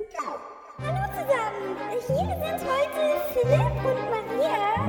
[0.00, 4.88] Hallo zusammen, hier sind heute Philipp und Maria.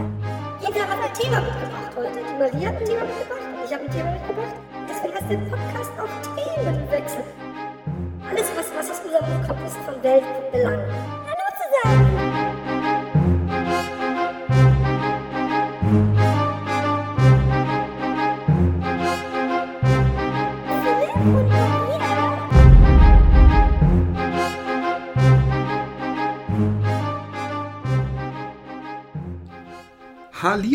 [0.61, 2.19] Jeder hat ein Thema mitgebracht heute.
[2.23, 4.55] Die Maria hat ein Thema mitgebracht und ich habe ein Thema mitgebracht.
[4.89, 7.23] Deswegen heißt der Podcast auch Themenwechsel.
[8.29, 10.79] Alles, was, was aus unserem Kopf ist von Weltbelang.
[10.79, 11.20] Hallo zusammen.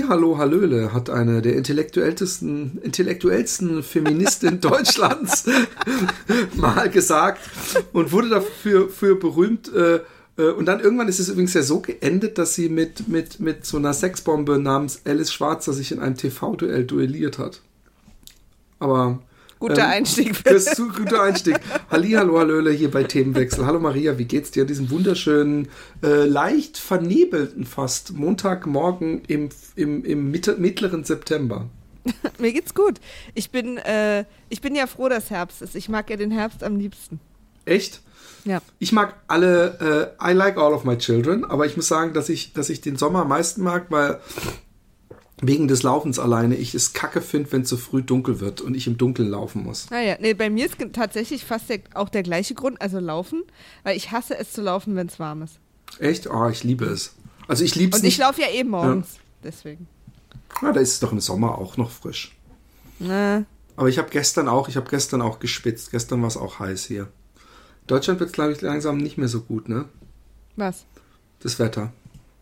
[0.08, 5.46] Hallo, Hallöle hat eine der intellektuellsten, intellektuellsten Feministin Deutschlands
[6.54, 7.40] mal gesagt
[7.92, 9.72] und wurde dafür für berühmt.
[9.74, 10.00] Äh,
[10.36, 13.66] äh, und dann irgendwann ist es übrigens ja so geendet, dass sie mit, mit, mit
[13.66, 17.62] so einer Sexbombe namens Alice Schwarzer sich in einem TV-Duell duelliert hat.
[18.78, 19.20] Aber
[19.58, 20.36] Guter Ähm, Einstieg.
[20.44, 21.58] das ist ein guter Einstieg.
[21.90, 23.64] Hallihallo, Hallöle hier bei Themenwechsel.
[23.64, 25.68] Hallo Maria, wie geht's dir an diesem wunderschönen,
[26.02, 31.68] äh, leicht vernebelten fast Montagmorgen im, im, im Mitte, mittleren September?
[32.38, 33.00] Mir geht's gut.
[33.34, 35.74] Ich bin, äh, ich bin ja froh, dass Herbst ist.
[35.74, 37.18] Ich mag ja den Herbst am liebsten.
[37.64, 38.00] Echt?
[38.44, 38.60] Ja.
[38.78, 42.28] Ich mag alle, äh, I like all of my children, aber ich muss sagen, dass
[42.28, 44.20] ich, dass ich den Sommer am meisten mag, weil
[45.42, 48.74] wegen des Laufens alleine ich es kacke finde, wenn es so früh dunkel wird und
[48.74, 49.90] ich im Dunkeln laufen muss.
[49.90, 53.42] Naja, nee, bei mir ist tatsächlich fast der, auch der gleiche Grund, also laufen,
[53.82, 55.58] weil ich hasse es zu laufen, wenn es warm ist.
[55.98, 56.28] Echt?
[56.28, 57.14] Oh, ich liebe es.
[57.48, 58.26] Also ich liebe es Und ich nicht.
[58.26, 59.18] laufe ja eh morgens.
[59.44, 59.86] Deswegen.
[60.62, 62.34] Ja, da ist es doch im Sommer auch noch frisch.
[62.98, 63.44] Na,
[63.76, 65.90] Aber ich habe gestern auch, ich habe gestern auch gespitzt.
[65.90, 67.08] Gestern war es auch heiß hier.
[67.86, 69.84] Deutschland wird, glaube ich, langsam nicht mehr so gut, ne?
[70.56, 70.86] was?
[71.40, 71.92] Das Wetter.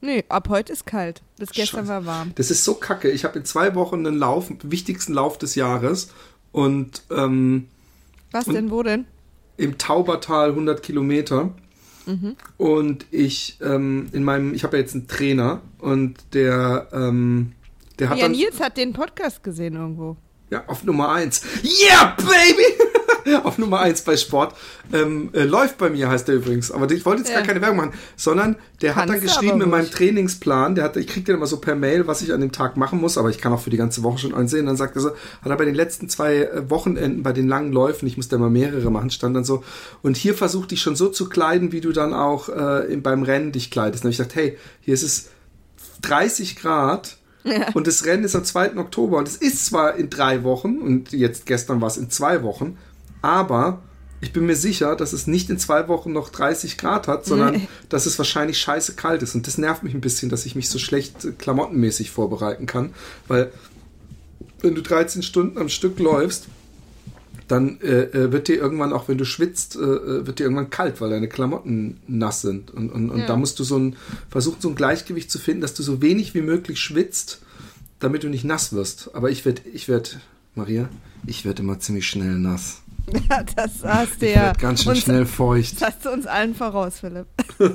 [0.05, 1.23] Nee, ab heute ist kalt.
[1.39, 1.89] Bis gestern Scheiße.
[1.89, 2.33] war warm.
[2.35, 3.11] Das ist so kacke.
[3.11, 6.11] Ich habe in zwei Wochen einen Lauf, wichtigsten Lauf des Jahres.
[6.53, 7.69] Und ähm,
[8.33, 9.07] Was Und- denn, wo denn?
[9.57, 11.55] im Taubertal 100 Kilometer.
[12.59, 17.53] Und ich ähm, in meinem, ich habe ja jetzt einen Trainer und der, ähm,
[17.99, 20.17] der hat Ja, dann Nils hat den Podcast gesehen irgendwo.
[20.51, 21.41] Ja, auf Nummer eins.
[21.65, 22.84] Yeah, baby!
[23.45, 24.55] auf Nummer eins bei Sport.
[24.93, 26.71] Ähm, äh, läuft bei mir, heißt der übrigens.
[26.71, 27.37] Aber ich wollte jetzt Ja.
[27.39, 29.91] gar keine Werbung machen, sondern der hat dann Kannst geschrieben in meinem.
[29.91, 32.77] Trainingsplan, der hat, ich krieg den immer so per Mail, was ich an dem Tag
[32.77, 34.67] machen muss, aber ich kann auch für die ganze Woche schon einsehen.
[34.67, 35.17] Dann sagt er so, hat
[35.51, 38.91] er bei den letzten zwei äh, Wochenenden, bei den langen Läufen, ich musste immer mehrere
[38.91, 39.63] machen, stand dann so,
[40.03, 43.23] und hier versuch dich schon so zu kleiden, wie du dann auch äh, im- beim
[43.23, 44.05] Rennen dich kleidest.
[44.05, 45.29] Dann hab ich gedacht, hey, hier ist es
[46.03, 47.17] 30 Grad
[47.75, 48.77] und das Rennen ist am 2.
[48.79, 52.43] Oktober und es ist zwar in drei Wochen und jetzt gestern war es in zwei
[52.43, 52.79] Wochen,
[53.25, 53.81] aber
[54.21, 57.55] ich bin mir sicher, dass es nicht in zwei Wochen noch 30 Grad hat, sondern
[57.55, 57.69] Nee.
[57.89, 59.35] dass es wahrscheinlich scheiße kalt ist.
[59.35, 62.95] Und das nervt mich ein bisschen, dass ich mich so schlecht äh, klamottenmäßig vorbereiten kann,
[63.29, 63.51] weil
[64.61, 66.47] wenn du 13 Stunden am Stück läufst,
[67.49, 70.71] dann äh, äh, wird dir irgendwann, auch wenn du schwitzt, äh, äh, wird dir irgendwann
[70.71, 72.71] kalt, weil deine Klamotten nass sind.
[72.71, 73.27] Und, und, und Ja.
[73.27, 73.97] da musst du so ein,
[74.31, 77.43] versuchen, so ein Gleichgewicht zu finden, dass du so wenig wie möglich schwitzt,
[78.01, 79.11] damit du nicht nass wirst.
[79.15, 80.09] Aber ich werde, ich werde,
[80.55, 80.89] Maria,
[81.27, 82.81] ich werde immer ziemlich schnell nass.
[83.31, 84.53] Ja, das hast du ja.
[84.53, 85.81] ganz schön uns, schnell feucht.
[85.81, 87.27] Das hast du uns allen voraus, Philipp.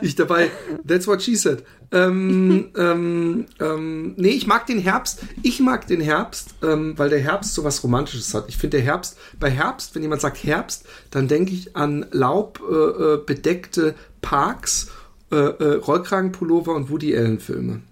[0.00, 0.50] Ich dabei,
[0.86, 1.64] that's what she said.
[1.90, 5.22] Ähm, ähm, ähm, nee, ich mag den Herbst.
[5.42, 8.44] Ich mag den Herbst, ähm, weil der Herbst so was Romantisches hat.
[8.48, 13.20] Ich finde der Herbst, bei Herbst, wenn jemand sagt Herbst, dann denke ich an laubbedeckte
[13.20, 14.90] äh, bedeckte Parks,
[15.30, 17.82] äh, äh, Rollkragenpullover und Woody Allen Filme.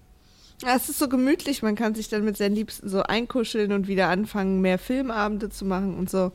[0.63, 3.87] Ja, es ist so gemütlich, man kann sich dann mit seinen Liebsten so einkuscheln und
[3.87, 6.31] wieder anfangen, mehr Filmabende zu machen und so.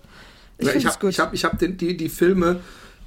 [0.59, 2.61] Ich Ja, es habe ich hab, ich hab den, die, die Filme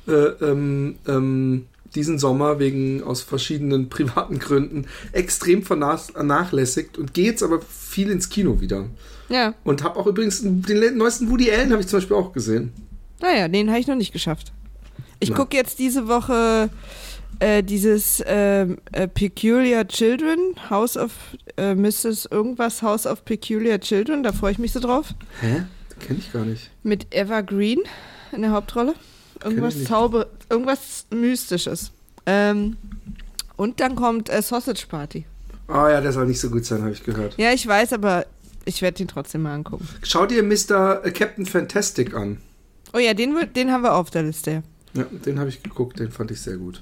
[0.07, 7.43] äh, ähm, ähm, diesen Sommer wegen aus verschiedenen privaten Gründen extrem vernachlässigt und gehe jetzt
[7.43, 8.85] aber viel ins Kino wieder.
[9.29, 12.71] ja, Und habe auch übrigens den neuesten Woody Allen habe ich zum Beispiel auch gesehen.
[13.21, 14.51] naja, den habe ich noch nicht geschafft.
[15.19, 16.69] Ich gucke jetzt diese Woche
[17.39, 21.11] äh, dieses ähm, äh, Peculiar Children, House of
[21.57, 22.27] äh, Mrs.
[22.31, 25.13] irgendwas, House of Peculiar Children, da freue ich mich so drauf.
[25.41, 25.63] Hä?
[25.99, 26.69] Kenne ich gar nicht.
[26.83, 27.79] Mit Eva Green
[28.31, 28.93] in der Hauptrolle.
[29.43, 29.83] Irgendwas.
[29.85, 31.91] Zauber, irgendwas Mystisches.
[32.25, 32.77] Ähm,
[33.55, 35.25] und dann kommt äh, Sausage Party.
[35.67, 37.35] Ah ja, der soll nicht so gut sein, habe ich gehört.
[37.37, 38.25] Ja, ich weiß, aber
[38.65, 39.87] ich werde ihn trotzdem mal angucken.
[40.03, 41.01] Schau dir Mr.
[41.11, 42.37] Captain Fantastic an.
[42.93, 44.63] Oh ja, den, den haben wir auf der Liste.
[44.93, 46.81] Ja, den habe ich geguckt, den fand ich sehr gut.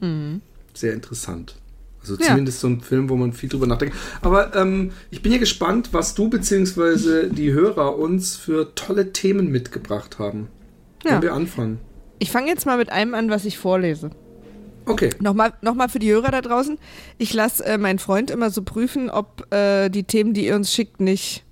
[0.00, 0.40] Mhm.
[0.74, 1.56] Sehr interessant.
[2.00, 2.26] Also Ja.
[2.28, 3.96] zumindest so ein Film, wo man viel drüber nachdenkt.
[4.22, 7.28] Aber ähm, ich bin ja gespannt, was du bzw.
[7.30, 10.48] die Hörer uns für tolle Themen mitgebracht haben.
[11.04, 11.12] Ja.
[11.12, 11.78] Wollen wir anfangen?
[12.18, 14.10] Ich fange jetzt mal mit einem an, was ich vorlese.
[14.86, 15.10] Okay.
[15.20, 16.78] Nochmal noch mal für die Hörer da draußen.
[17.18, 20.72] Ich lasse äh, meinen Freund immer so prüfen, ob äh, die Themen, die ihr uns
[20.72, 21.44] schickt, nicht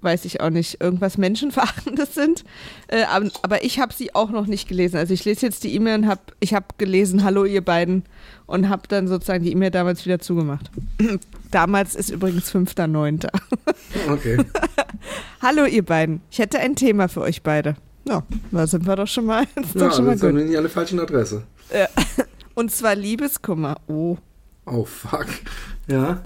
[0.00, 2.44] weiß ich auch nicht, irgendwas Menschenverachtendes sind.
[2.88, 4.96] Äh, aber, aber, ich habe sie auch noch nicht gelesen.
[4.96, 8.04] Also ich lese jetzt die E-Mail und habe, ich habe gelesen, hallo ihr beiden
[8.46, 10.70] und habe dann sozusagen die E-Mail damals wieder zugemacht.
[11.50, 13.28] damals ist übrigens 5.9.
[14.10, 14.38] okay.
[15.42, 17.76] hallo ihr beiden, ich hätte ein Thema für euch beide.
[18.08, 18.22] Ja,
[18.52, 19.44] da sind wir doch schon mal.
[19.56, 21.42] Ist ja, schon mal sind wir nicht der falschen Adresse.
[21.72, 21.88] Ja.
[22.54, 23.78] Und zwar Liebeskummer.
[23.88, 24.16] Oh.
[24.64, 25.26] Oh, fuck.
[25.88, 26.22] Ja.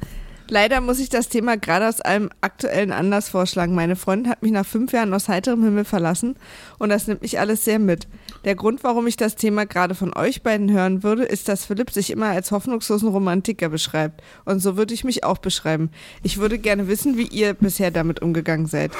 [0.50, 3.76] Leider muss ich das Thema gerade aus einem aktuellen Anlass vorschlagen.
[3.76, 6.34] Meine Freundin hat mich nach fünf Jahren aus heiterem Himmel verlassen
[6.78, 8.08] und das nimmt mich alles sehr mit.
[8.44, 11.92] Der Grund, warum ich das Thema gerade von euch beiden hören würde, ist, dass Philipp
[11.92, 14.24] sich immer als hoffnungslosen Romantiker beschreibt.
[14.44, 15.90] Und so würde ich mich auch beschreiben.
[16.24, 18.90] Ich würde gerne wissen, wie ihr bisher damit umgegangen seid.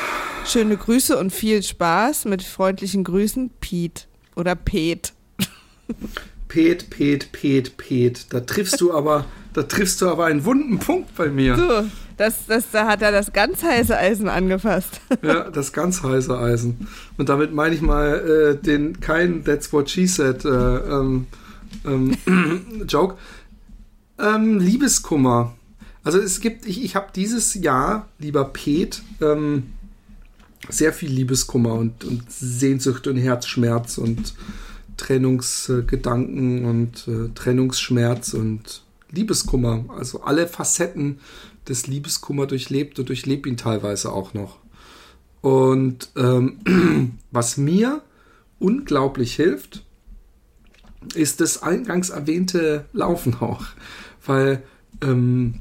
[0.47, 2.27] Schöne Grüße und viel Spaß.
[2.27, 4.05] Mit freundlichen Grüßen, Pete.
[4.37, 5.15] Oder Pet.
[6.51, 8.27] Pet, Pet, Pet, Pet.
[8.31, 11.57] Da triffst du aber da triffst du aber einen wunden Punkt bei mir.
[11.57, 15.01] Du, das, das, da hat er das ganz heiße Eisen angefasst.
[15.23, 16.89] Ja, das ganz heiße Eisen.
[17.17, 21.27] Und damit meine ich mal äh, den kein That's What She Said äh, ähm,
[21.85, 22.17] ähm,
[22.89, 23.17] Joke.
[24.19, 25.55] Ähm, Liebeskummer.
[26.05, 29.73] Also es gibt, ich, ich habe dieses Jahr, lieber Pet, ähm,
[30.69, 34.35] sehr viel Liebeskummer und, und Sehnsucht und Herzschmerz und
[35.01, 41.21] Trennungsgedanken und äh, Trennungsschmerz und Liebeskummer, also alle Facetten
[41.67, 44.59] des Liebeskummer durchlebt und durchlebt ihn teilweise auch noch.
[45.41, 48.03] Und ähm, was mir
[48.59, 49.85] unglaublich hilft,
[51.15, 53.65] ist das eingangs erwähnte Laufen auch.
[54.27, 54.63] Weil
[55.03, 55.61] ähm,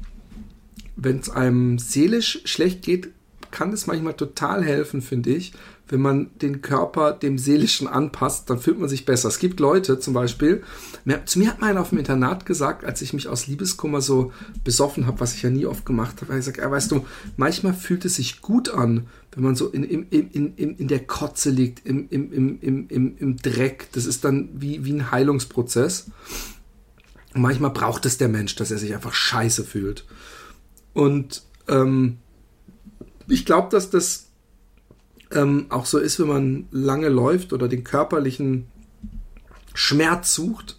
[0.96, 3.08] wenn es einem seelisch schlecht geht,
[3.50, 5.52] kann es manchmal total helfen, finde ich,
[5.88, 9.28] wenn man den Körper dem Seelischen anpasst, dann fühlt man sich besser.
[9.28, 10.62] Es gibt Leute zum Beispiel,
[11.04, 14.00] mir, zu mir hat mal einer auf dem Internat gesagt, als ich mich aus Liebeskummer
[14.00, 14.32] so
[14.62, 17.04] besoffen habe, was ich ja nie oft gemacht habe, er gesagt, ja, weißt du,
[17.36, 21.06] manchmal fühlt es sich gut an, wenn man so in, in, in, in, in der
[21.06, 23.88] Kotze liegt, im, im, im, im, im Dreck.
[23.92, 26.06] Das ist dann wie, wie ein Heilungsprozess.
[27.34, 30.04] Und manchmal braucht es der Mensch, dass er sich einfach scheiße fühlt.
[30.92, 32.18] Und ähm,
[33.30, 34.26] ich glaube, dass das
[35.32, 38.66] ähm, auch so ist, wenn man lange läuft oder den körperlichen
[39.74, 40.78] Schmerz sucht,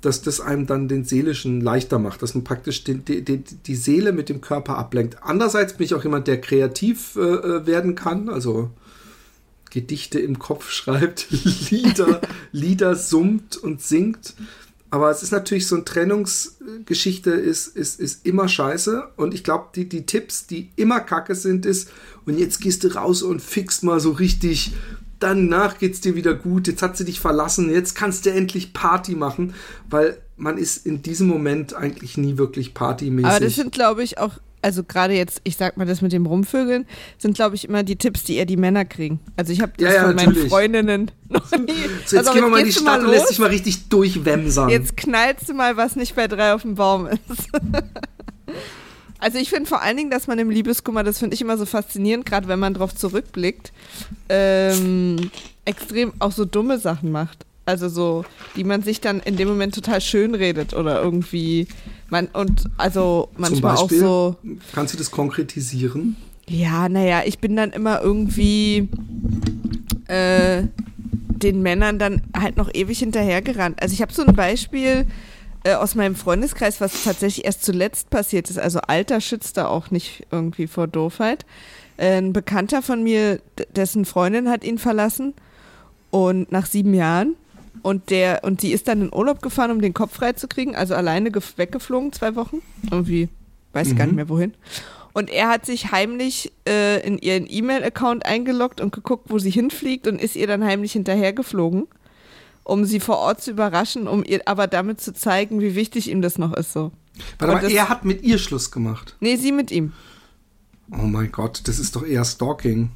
[0.00, 4.12] dass das einem dann den seelischen leichter macht, dass man praktisch den, die, die, Seele
[4.12, 5.18] mit dem Körper ablenkt.
[5.22, 8.70] Andererseits bin ich auch jemand, der kreativ äh, äh werden kann, also
[9.70, 11.28] Gedichte im Kopf schreibt,
[11.70, 12.20] Lieder,
[12.50, 14.34] Lieder summt und singt.
[14.92, 19.08] Aber es ist natürlich so eine Trennungsgeschichte, ist, ist, ist immer scheiße.
[19.16, 21.88] Und ich glaube, die, die Tipps, die immer kacke sind, ist,
[22.26, 24.74] und jetzt gehst du raus und fixst mal so richtig,
[25.18, 29.14] danach geht's dir wieder gut, jetzt hat sie dich verlassen, jetzt kannst du endlich Party
[29.14, 29.54] machen,
[29.88, 33.30] weil man ist in diesem Moment eigentlich nie wirklich partymäßig.
[33.30, 36.24] Aber das sind, glaube ich, auch also gerade jetzt, ich sag mal das mit dem
[36.24, 36.86] Rumvögeln,
[37.18, 39.20] sind glaube ich immer die Tipps, die eher die Männer kriegen.
[39.36, 40.38] Also ich habe das ja, ja, von natürlich.
[40.38, 41.72] meinen Freundinnen noch nie.
[42.06, 44.68] So, jetzt also, gehen wir mal in die Stadt und lässt sich mal richtig durchwemsern.
[44.68, 47.48] Jetzt knallst du mal, was nicht bei drei auf dem Baum ist.
[49.18, 51.66] also ich finde vor allen Dingen, dass man im Liebeskummer, das finde ich immer so
[51.66, 53.72] faszinierend, gerade wenn man drauf zurückblickt,
[54.28, 55.30] ähm,
[55.64, 57.46] extrem auch so dumme Sachen macht.
[57.64, 58.24] Also so,
[58.56, 61.68] die man sich dann in dem Moment total schön redet oder irgendwie
[62.08, 64.36] man und also manchmal Zum Beispiel, auch so.
[64.74, 66.16] Kannst du das konkretisieren?
[66.48, 68.88] Ja, naja, ich bin dann immer irgendwie
[70.08, 70.64] äh,
[71.42, 73.80] den Männern dann halt noch ewig hinterhergerannt.
[73.80, 75.06] Also ich habe so ein Beispiel
[75.64, 78.58] äh, aus meinem Freundeskreis, was tatsächlich erst zuletzt passiert ist.
[78.58, 81.46] Also Alter schützt da auch nicht irgendwie vor Doofheit.
[81.96, 83.40] Äh, ein Bekannter von mir,
[83.76, 85.34] dessen Freundin hat ihn verlassen
[86.10, 87.36] und nach sieben Jahren
[87.82, 91.32] und der, und die ist dann in Urlaub gefahren, um den Kopf freizukriegen, also alleine
[91.32, 92.62] weggeflogen, zwei Wochen.
[92.90, 93.28] Irgendwie,
[93.72, 93.98] weiß ich mhm.
[93.98, 94.16] gar nicht mhm.
[94.16, 94.54] mehr wohin.
[95.12, 100.06] Und er hat sich heimlich äh, in ihren E-Mail-Account eingeloggt und geguckt, wo sie hinfliegt
[100.06, 101.86] und ist ihr dann heimlich hinterhergeflogen,
[102.64, 106.22] um sie vor Ort zu überraschen, um ihr aber damit zu zeigen, wie wichtig ihm
[106.22, 106.72] das noch ist.
[106.72, 106.92] So.
[107.38, 109.16] Warte mal, er hat mit ihr Schluss gemacht.
[109.20, 109.92] Nee, sie mit ihm.
[110.92, 112.90] Oh mein Gott, das ist doch eher Stalking.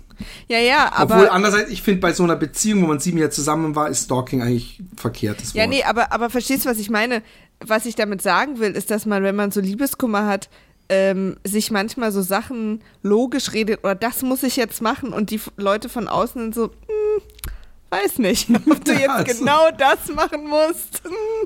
[0.48, 1.14] Ja, ja, aber.
[1.16, 4.04] Obwohl, andererseits, ich finde, bei so einer Beziehung, wo man sieben Jahre zusammen war, ist
[4.04, 5.56] Stalking eigentlich verkehrtes Wort.
[5.56, 7.22] Ja, nee, aber, aber verstehst du, was ich meine?
[7.64, 10.48] Was ich damit sagen will, ist, dass man, wenn man so Liebeskummer hat,
[10.88, 15.40] ähm, sich manchmal so Sachen logisch redet oder das muss ich jetzt machen und die
[15.56, 17.22] Leute von außen so, hm,
[18.02, 21.02] weiß nicht, ob du jetzt also, genau das machen musst.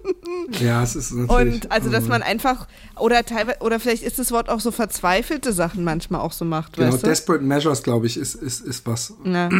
[0.60, 1.54] ja, es ist natürlich.
[1.54, 2.66] Und also, dass man einfach,
[2.98, 6.74] oder teilweise, oder vielleicht ist das Wort auch so verzweifelte Sachen manchmal auch so macht.
[6.74, 7.06] Genau, weißt du?
[7.06, 9.14] Desperate Measures, glaube ich, ist, ist, ist was.
[9.24, 9.48] Ja.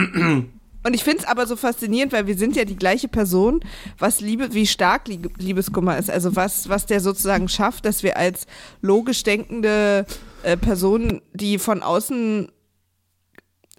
[0.83, 3.61] Und ich finde es aber so faszinierend, weil wir sind ja die gleiche Person,
[3.99, 6.11] was Liebe, wie stark Liebeskummer ist.
[6.11, 8.47] Also was, was der sozusagen schafft, dass wir als
[8.81, 10.07] logisch denkende
[10.43, 12.51] äh, Person, die von außen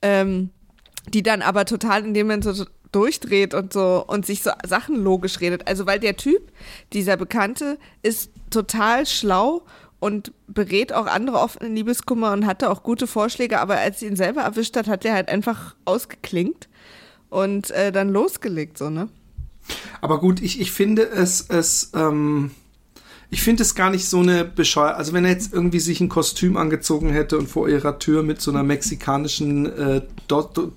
[0.04, 0.52] ähm,
[1.10, 4.96] die dann aber total in dem Moment so durchdreht und so und sich so Sachen
[4.96, 5.68] logisch redet.
[5.68, 6.52] Also weil der Typ,
[6.94, 9.64] dieser Bekannte, ist total schlau
[10.00, 14.08] und berät auch andere oft in Liebeskummer und hatte auch gute Vorschläge, aber als sie
[14.08, 16.68] ihn selber erwischt hat, hat er halt einfach ausgeklingt
[17.30, 19.10] und äh, dann losgelegt, so, ne?
[20.02, 22.52] Aber gut, ich, ich finde es, es, ähm,
[23.34, 26.10] ich finde es gar nicht so eine bescheuerte, also wenn er jetzt irgendwie sich ein
[26.10, 30.02] Kostüm angezogen hätte und vor ihrer Tür mit so einer mexikanischen äh,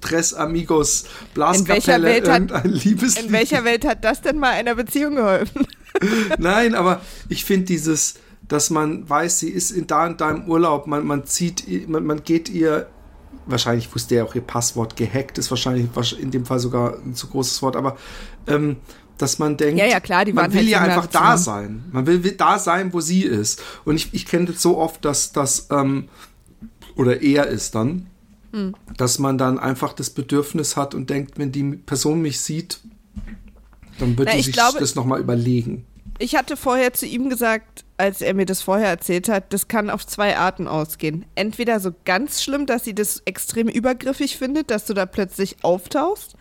[0.00, 3.26] Tres Amigos Blaskapelle irgendein Liebeslied.
[3.26, 5.66] In welcher Welt hat das denn mal einer Beziehung geholfen?
[6.38, 8.14] Nein, aber ich finde dieses,
[8.46, 12.06] dass man weiß, sie ist in da und da im Urlaub, man, man zieht, man,
[12.06, 12.87] man geht ihr
[13.46, 17.26] wahrscheinlich wusste er auch ihr Passwort gehackt, ist wahrscheinlich in dem Fall sogar ein zu
[17.26, 17.96] großes Wort, aber
[18.46, 18.76] ähm,
[19.18, 21.85] dass man denkt, ja, ja, klar, man will halt ja einfach da sein.
[21.92, 23.62] Man will, will, da sein, wo sie ist.
[23.85, 26.09] Und ich, ich kenne das so oft, dass das, ähm,
[26.97, 28.06] oder er ist dann,
[28.52, 28.75] hm.
[28.97, 32.80] dass man dann einfach das Bedürfnis hat und denkt, wenn die Person mich sieht,
[33.99, 35.87] dann wird sie sich glaube, das nochmal überlegen.
[36.18, 39.90] Ich hatte vorher zu ihm gesagt, als er mir das vorher erzählt hat, das kann
[39.90, 41.25] auf zwei Arten ausgehen.
[41.35, 46.37] Entweder so ganz schlimm, dass sie das extrem übergriffig findet, dass du da plötzlich auftauchst,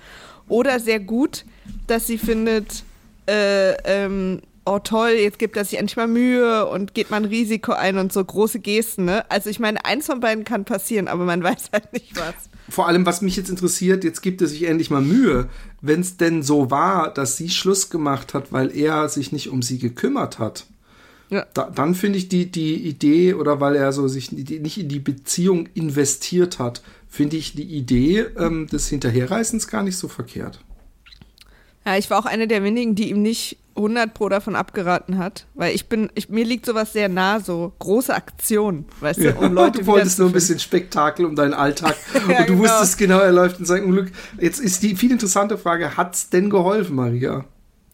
[0.48, 1.46] oder sehr gut,
[1.88, 2.84] dass sie findet,
[3.28, 7.26] äh, ähm, oh toll, jetzt gibt er sich endlich mal Mühe und geht mal ein
[7.26, 9.30] Risiko ein und so große Gesten, ne?
[9.30, 12.36] Also ich meine, eins von beiden kann passieren, aber man weiß halt nicht was.
[12.70, 15.50] Vor allem, was mich jetzt interessiert, jetzt gibt er sich endlich mal Mühe.
[15.82, 19.62] Wenn es denn so war, dass sie Schluss gemacht hat, weil er sich nicht um
[19.62, 20.66] sie gekümmert hat,
[21.34, 21.48] ja.
[21.56, 25.00] Da, dann finde ich die, die Idee, oder weil er so sich nicht in die
[25.00, 30.60] Beziehung investiert hat, finde ich die Idee ähm, des Hinterherreißens gar nicht so verkehrt.
[31.86, 35.46] Ja, ich war auch eine der wenigen, die ihm nicht 100 pro davon abgeraten hat,
[35.54, 39.54] weil ich bin, ich, mir liegt sowas sehr nah, so große Aktionen, weißt du, um
[39.54, 41.96] Leute Du wolltest nur ein bisschen Spektakel um deinen Alltag
[42.28, 42.64] ja, und du genau.
[42.64, 44.12] wusstest genau, er läuft in sein Unglück.
[44.40, 47.46] Jetzt ist die viel interessante Frage, hat's denn geholfen, Maria?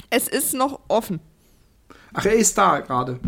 [0.09, 1.19] Es ist noch offen.
[2.13, 3.19] Ach, er ist da gerade.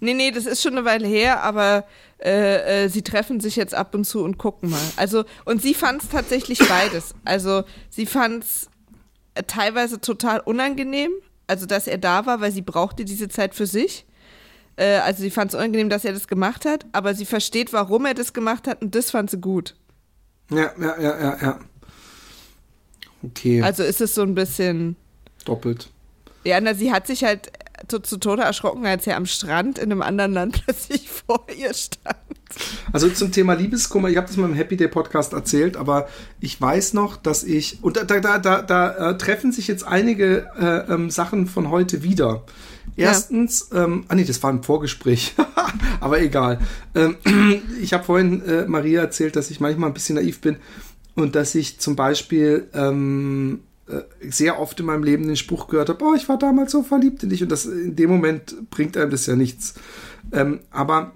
[0.00, 1.84] Nee, nee, das ist schon eine Weile her, aber
[2.18, 4.80] äh, äh, sie treffen sich jetzt ab und zu und gucken mal.
[4.96, 7.14] Also, und sie fand es tatsächlich beides.
[7.24, 8.68] Also, sie fand es
[9.34, 11.10] äh, teilweise total unangenehm,
[11.46, 14.06] also dass er da war, weil sie brauchte diese Zeit für sich.
[14.76, 18.06] Äh, also, sie fand es unangenehm, dass er das gemacht hat, aber sie versteht, warum
[18.06, 19.74] er das gemacht hat und das fand sie gut.
[20.50, 21.60] Ja, ja, ja, ja, ja.
[23.22, 23.62] Okay.
[23.62, 24.96] Also ist es so ein bisschen.
[25.44, 25.90] Doppelt.
[26.44, 27.50] Ja, na, sie hat sich halt
[27.88, 31.74] zu, zu Tode erschrocken, als er am Strand in einem anderen Land plötzlich vor ihr
[31.74, 32.16] stand.
[32.92, 36.08] Also zum Thema Liebeskummer, ich habe das mal im Happy Day Podcast erzählt, aber
[36.40, 40.48] ich weiß noch, dass ich, und da, da, da, da äh, treffen sich jetzt einige
[40.58, 42.44] äh, ähm, Sachen von heute wieder.
[42.96, 43.84] Erstens, ja.
[43.84, 45.34] ähm, ah nee, das war ein Vorgespräch,
[46.00, 46.60] aber egal.
[46.94, 47.16] Ähm,
[47.80, 50.56] ich habe vorhin äh, Maria erzählt, dass ich manchmal ein bisschen naiv bin
[51.14, 53.75] und dass ich zum Beispiel ähm, äh,
[54.20, 57.22] sehr oft in meinem Leben den Spruch gehört habe, oh, ich war damals so verliebt
[57.22, 59.74] in dich und das in dem Moment bringt einem das ja nichts.
[60.32, 61.12] Ähm, aber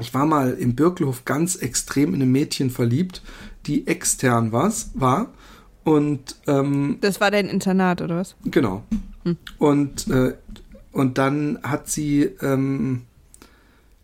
[0.00, 3.22] ich war mal im Birkelhof ganz extrem in ein Mädchen verliebt,
[3.66, 5.32] die extern was, war.
[5.84, 8.34] Und ähm, das war dein Internat, oder was?
[8.44, 8.82] Genau.
[9.22, 9.36] Hm.
[9.58, 10.34] Und, äh,
[10.92, 13.02] und dann hat sie, ähm,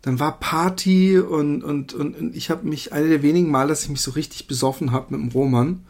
[0.01, 3.83] dann war Party und, und, und, und ich habe mich, eine der wenigen Mal, dass
[3.83, 5.83] ich mich so richtig besoffen habe mit dem Roman.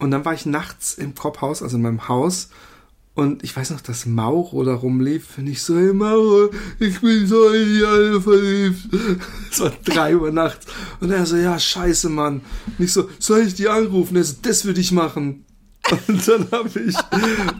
[0.00, 2.48] Und dann war ich nachts im Kopfhaus, also in meinem Haus,
[3.14, 5.36] und ich weiß noch, dass Mauro da rumlief.
[5.36, 8.88] Und ich so, hey Mauro, ich bin so in die alle verliebt.
[9.50, 10.66] Es war drei Uhr nachts.
[11.00, 12.40] Und er so, ja, scheiße, Mann.
[12.78, 14.16] Und ich so, soll ich die anrufen?
[14.16, 15.44] Er so, das würde ich machen.
[16.06, 16.94] Und dann habe ich,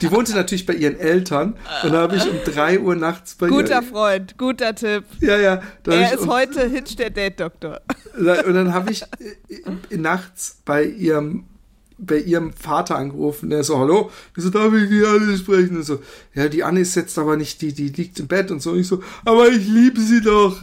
[0.01, 1.55] die wohnte natürlich bei ihren Eltern.
[1.83, 5.05] Und dann habe ich um drei Uhr nachts bei Guter ihr, Freund, guter Tipp.
[5.21, 5.61] Ja, ja.
[5.85, 7.81] Er ist um, heute Hitch der Date-Doktor.
[8.17, 11.45] Und dann habe ich äh, nachts bei ihrem
[12.01, 13.51] bei ihrem Vater angerufen.
[13.51, 14.11] Der so, hallo?
[14.37, 15.77] Ich so, darf ich die Anne sprechen?
[15.77, 16.01] Und so,
[16.35, 18.71] ja, die Anne ist jetzt aber nicht, die, die liegt im Bett und so.
[18.71, 20.57] Und ich so, aber ich liebe sie doch.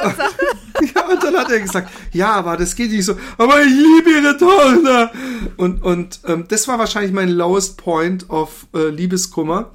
[0.00, 0.18] Ach,
[0.94, 4.10] ja, und dann hat er gesagt, ja, aber das geht nicht so, aber ich liebe
[4.10, 5.12] ihre Tochter.
[5.56, 9.72] Und, und ähm, das war wahrscheinlich mein lowest point of äh, Liebeskummer.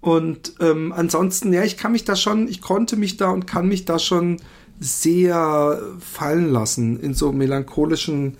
[0.00, 3.68] Und ähm, ansonsten, ja, ich kann mich da schon, ich konnte mich da und kann
[3.68, 4.38] mich da schon
[4.80, 8.36] sehr fallen lassen in so melancholischen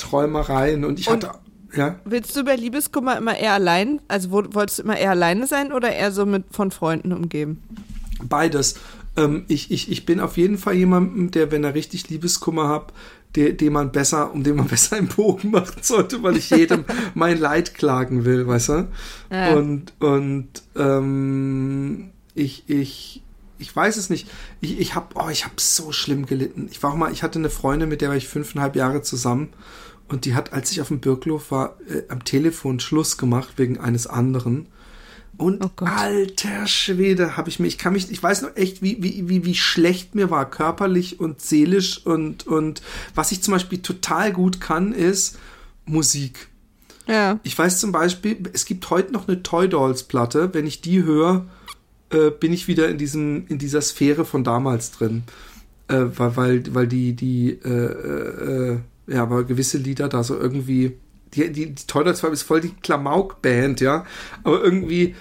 [0.00, 1.38] Träumereien und ich und hatte.
[1.76, 2.00] Ja?
[2.04, 5.92] Willst du bei Liebeskummer immer eher allein, also wolltest du immer eher alleine sein oder
[5.92, 7.62] eher so mit von Freunden umgeben?
[8.22, 8.74] Beides.
[9.16, 12.92] Ähm, ich, ich, ich bin auf jeden Fall jemand, der, wenn er richtig Liebeskummer hat,
[13.36, 16.84] der, den man besser, um den man besser einen Bogen machen sollte, weil ich jedem
[17.14, 18.88] mein Leid klagen will, weißt du?
[19.30, 19.54] Ja.
[19.54, 23.22] Und, und ähm, ich, ich,
[23.58, 24.28] ich weiß es nicht.
[24.60, 26.68] Ich, ich habe oh, ich hab so schlimm gelitten.
[26.70, 29.50] Ich war auch mal, ich hatte eine Freundin, mit der war ich fünfeinhalb Jahre zusammen
[30.10, 33.78] und die hat, als ich auf dem Birklof war, äh, am Telefon Schluss gemacht wegen
[33.78, 34.66] eines anderen.
[35.36, 39.02] Und Oh alter Schwede, habe ich mir, ich kann mich, ich weiß noch echt, wie,
[39.02, 42.82] wie, wie, wie schlecht mir war, körperlich und seelisch und, und
[43.14, 45.38] was ich zum Beispiel total gut kann, ist
[45.86, 46.48] Musik.
[47.06, 47.40] Ja.
[47.42, 50.52] Ich weiß zum Beispiel, es gibt heute noch eine Toy Dolls Platte.
[50.52, 51.46] Wenn ich die höre,
[52.10, 55.22] äh, bin ich wieder in diesem, in dieser Sphäre von damals drin.
[55.88, 58.78] Äh, weil, weil, weil die, die, äh, äh, äh,
[59.10, 60.96] ja, weil gewisse Lieder da so irgendwie,
[61.34, 64.06] die, die, die Dolls ist voll die Klamauk-Band, ja.
[64.44, 65.16] Aber irgendwie,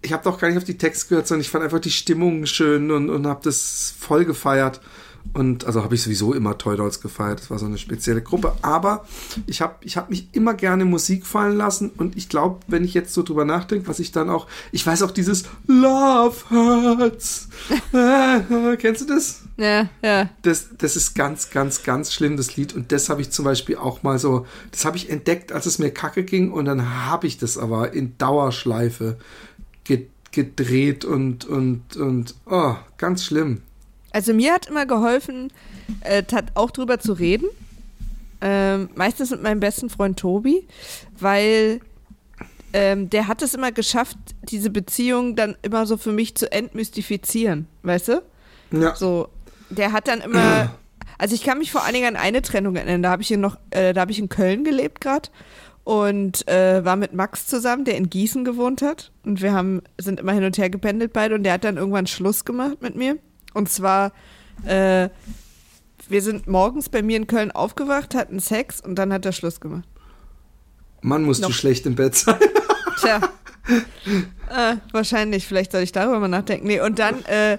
[0.00, 2.46] ich habe doch gar nicht auf die Texte gehört, sondern ich fand einfach die Stimmung
[2.46, 4.80] schön und, und habe das voll gefeiert.
[5.32, 7.40] Und also habe ich sowieso immer Toy Dolls gefeiert.
[7.40, 8.54] Das war so eine spezielle Gruppe.
[8.60, 9.06] Aber
[9.46, 11.90] ich habe ich hab mich immer gerne Musik fallen lassen.
[11.96, 14.46] Und ich glaube, wenn ich jetzt so drüber nachdenke, was ich dann auch.
[14.72, 17.48] Ich weiß auch dieses Love Hurts.
[17.92, 19.42] äh, kennst du das?
[19.56, 20.28] Ja, ja.
[20.42, 22.74] das, das ist ganz, ganz, ganz schlimm, das Lied.
[22.74, 25.78] Und das habe ich zum Beispiel auch mal so, das habe ich entdeckt, als es
[25.78, 26.50] mir kacke ging.
[26.52, 29.18] Und dann habe ich das aber in Dauerschleife
[29.84, 33.60] ge gedreht und, und, und, oh, ganz schlimm.
[34.12, 35.52] Also mir hat immer geholfen,
[36.00, 36.22] äh,
[36.54, 37.48] auch drüber zu reden.
[38.40, 40.66] Ähm, meistens mit meinem besten Freund Tobi,
[41.18, 41.80] weil
[42.72, 47.68] ähm, der hat es immer geschafft, diese Beziehung dann immer so für mich zu entmystifizieren,
[47.82, 48.22] weißt du?
[48.72, 48.96] Ja.
[48.96, 49.28] So,
[49.70, 50.74] der hat dann immer,
[51.18, 53.02] also ich kann mich vor allen Dingen an eine Trennung erinnern.
[53.02, 55.28] Da habe ich in noch, äh, da habe ich in Köln gelebt gerade
[55.84, 59.12] und äh, war mit Max zusammen, der in Gießen gewohnt hat.
[59.24, 62.06] Und wir haben, sind immer hin und her gependelt beide und der hat dann irgendwann
[62.06, 63.18] Schluss gemacht mit mir.
[63.54, 64.12] Und zwar,
[64.64, 65.08] äh,
[66.08, 69.60] wir sind morgens bei mir in Köln aufgewacht, hatten Sex und dann hat er Schluss
[69.60, 69.88] gemacht.
[71.00, 71.54] Mann, musst du Noch.
[71.54, 72.36] schlecht im Bett sein.
[73.00, 73.20] Tja.
[74.50, 76.66] äh, wahrscheinlich, vielleicht soll ich darüber mal nachdenken.
[76.66, 77.58] Nee, und dann äh,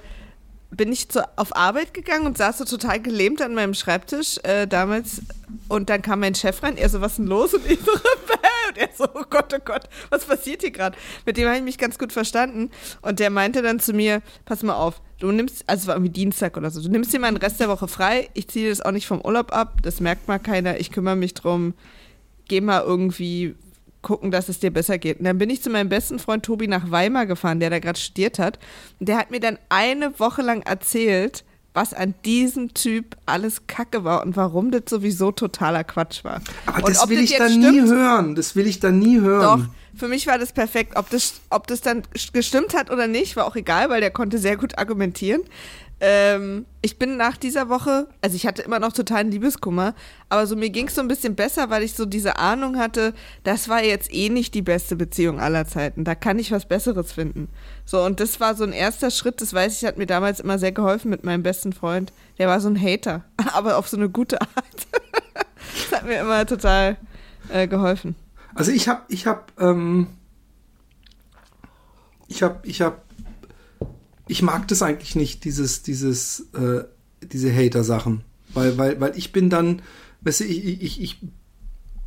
[0.71, 4.67] bin ich zu, auf Arbeit gegangen und saß so total gelähmt an meinem Schreibtisch äh,
[4.67, 5.21] damals.
[5.67, 7.53] Und dann kam mein Chef rein, er so, was ist denn los?
[7.53, 7.91] Und ich so.
[8.74, 10.98] und er so, oh Gott, oh Gott, was passiert hier gerade?
[11.25, 12.72] Mit dem habe ich mich ganz gut verstanden.
[13.01, 16.12] Und der meinte dann zu mir, pass mal auf, du nimmst, also es war irgendwie
[16.12, 18.29] Dienstag oder so, du nimmst dir mal den Rest der Woche frei.
[18.33, 20.79] Ich ziehe das auch nicht vom Urlaub ab, das merkt mal keiner.
[20.79, 21.74] Ich kümmere mich drum.
[22.48, 23.55] Geh mal irgendwie
[24.01, 25.20] gucken, dass es dir besser geht.
[25.20, 28.00] Und dann bin ich zu meinem besten Freund Tobi nach Weimar gefahren, der da gerade
[28.00, 28.59] studiert hat.
[29.00, 34.03] Und der hat mir dann eine Woche lang erzählt, was an diesem Typ alles Kacke
[34.03, 36.42] war und warum das sowieso totaler Quatsch war.
[36.66, 38.36] Aber und das ob will ich jetzt dann nie stimmt- hören.
[38.36, 39.70] Das will ich dann nie Doch, hören.
[39.96, 40.96] für mich war das perfekt.
[40.96, 44.38] Ob das, ob das dann gestimmt hat oder nicht, war auch egal, weil der konnte
[44.38, 45.42] sehr gut argumentieren.
[46.00, 49.94] Ähm, ich bin nach dieser Woche, also ich hatte immer noch totalen Liebeskummer,
[50.27, 53.14] aber so mir ging es so ein bisschen besser, weil ich so diese Ahnung hatte,
[53.44, 56.03] das war jetzt eh nicht die beste Beziehung aller Zeiten.
[56.03, 57.48] Da kann ich was Besseres finden.
[57.86, 60.60] So, und das war so ein erster Schritt, das weiß ich, hat mir damals immer
[60.60, 62.12] sehr geholfen mit meinem besten Freund.
[62.38, 64.88] Der war so ein Hater, aber auf so eine gute Art.
[65.90, 66.98] das hat mir immer total
[67.50, 68.16] äh, geholfen.
[68.56, 70.08] Also ich habe, ich habe, ähm,
[72.27, 72.98] ich habe, ich habe,
[74.27, 76.83] ich mag das eigentlich nicht, dieses, dieses, äh,
[77.22, 78.22] diese Hater-Sachen,
[78.53, 79.81] weil, weil, weil ich bin dann,
[80.22, 81.18] weißt du, ich, ich, ich,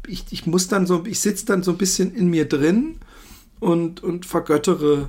[0.06, 2.96] ich, ich muss dann so, ich sitze dann so ein bisschen in mir drin
[3.60, 5.08] und, und vergöttere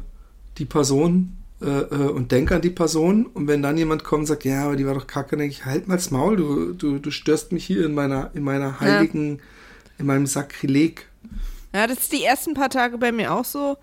[0.58, 4.26] die Person äh, äh, und denke an die Person und wenn dann jemand kommt und
[4.28, 7.12] sagt, ja, aber die war doch kacke, denke ich, halt mal's Maul, du, du, du
[7.12, 9.40] störst mich hier in meiner, in meiner heiligen,
[9.98, 11.08] in meinem Sakrileg.
[11.74, 13.78] Ja, das ist die ersten paar Tage bei mir auch so.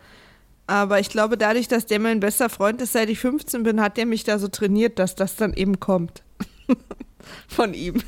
[0.66, 3.96] Aber ich glaube, dadurch, dass der mein bester Freund ist, seit ich 15 bin, hat
[3.96, 6.22] der mich da so trainiert, dass das dann eben kommt.
[7.48, 8.02] Von ihm.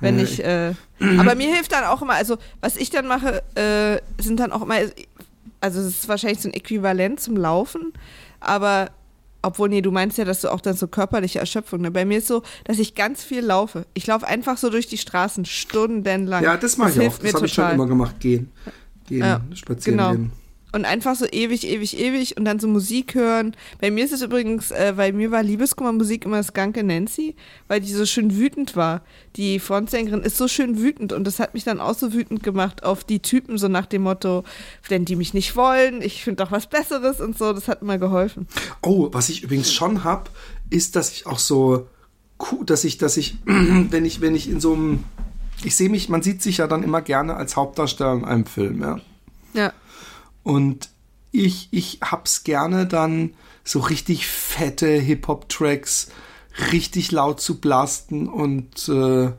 [0.00, 4.00] Wenn ich, äh, aber mir hilft dann auch immer, also was ich dann mache, äh,
[4.22, 4.76] sind dann auch immer,
[5.60, 7.92] also es ist wahrscheinlich so ein Äquivalent zum Laufen,
[8.38, 8.90] aber
[9.42, 11.90] obwohl, nee, du meinst ja, dass du auch dann so körperliche Erschöpfung, ne?
[11.90, 13.86] Bei mir ist so, dass ich ganz viel laufe.
[13.94, 16.42] Ich laufe einfach so durch die Straßen stundenlang.
[16.42, 17.18] Ja, das mache ich auch.
[17.18, 18.18] Das habe ich schon immer gemacht.
[18.18, 18.50] Gehen.
[19.06, 20.10] Gehen, Ja, spazieren genau.
[20.10, 20.32] gehen.
[20.72, 23.56] Und einfach so ewig, ewig, ewig und dann so Musik hören.
[23.80, 27.36] Bei mir ist es übrigens, äh, bei mir war Liebeskummermusik immer Skanke Nancy,
[27.68, 29.00] weil die so schön wütend war.
[29.36, 32.82] Die Frontsängerin ist so schön wütend und das hat mich dann auch so wütend gemacht
[32.84, 34.44] auf die Typen, so nach dem Motto,
[34.88, 37.98] wenn die mich nicht wollen, ich finde doch was Besseres und so, das hat mir
[37.98, 38.46] geholfen.
[38.82, 40.30] Oh, was ich übrigens schon hab,
[40.68, 41.86] ist, dass ich auch so,
[42.64, 45.04] dass ich, dass ich, wenn ich, wenn ich in so einem,
[45.64, 48.82] ich sehe mich, man sieht sich ja dann immer gerne als Hauptdarsteller in einem Film,
[48.82, 49.00] ja.
[49.54, 49.72] Ja.
[50.42, 50.90] Und
[51.30, 56.08] ich, ich hab's gerne dann so richtig fette Hip-Hop-Tracks
[56.72, 59.30] richtig laut zu blasten und äh,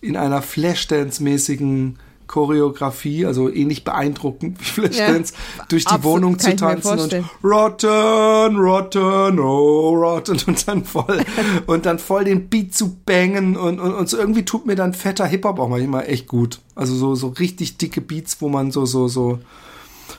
[0.00, 6.98] in einer Flashdance-mäßigen Choreografie, also ähnlich beeindruckend wie Flashdance, Ja, durch die Wohnung zu tanzen
[6.98, 11.24] und rotten, rotten, oh, rotten und dann voll
[11.66, 14.92] und dann voll den Beat zu bangen und, und, und so irgendwie tut mir dann
[14.92, 16.60] fetter Hip-Hop auch manchmal echt gut.
[16.74, 19.38] Also so, so richtig dicke Beats, wo man so, so, so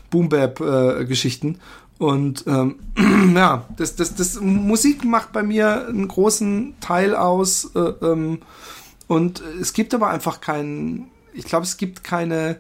[0.10, 1.60] Boom-Bap-Geschichten.
[1.98, 2.80] und ähm,
[3.36, 7.72] ja, das, das, das Musik macht bei mir einen großen Teil aus.
[7.76, 8.40] Äh, ähm,
[9.08, 12.60] und es gibt aber einfach keinen, ich glaube, es gibt keine,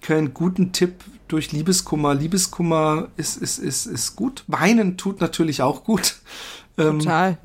[0.00, 2.14] keinen guten Tipp durch Liebeskummer.
[2.14, 4.44] Liebeskummer ist, ist, ist, ist gut.
[4.46, 6.16] Weinen tut natürlich auch gut.
[6.76, 7.38] Ähm, Total.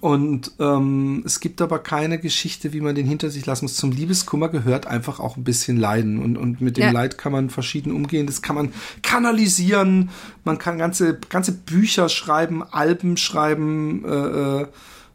[0.00, 3.76] Und ähm, es gibt aber keine Geschichte, wie man den hinter sich lassen muss.
[3.76, 6.18] Zum Liebeskummer gehört einfach auch ein bisschen Leiden.
[6.22, 6.90] Und, und mit dem Ja.
[6.90, 8.26] Leid kann man verschieden umgehen.
[8.26, 8.72] Das kann man
[9.02, 10.10] kanalisieren.
[10.44, 14.66] Man kann ganze, ganze Bücher schreiben, Alben schreiben, äh, äh,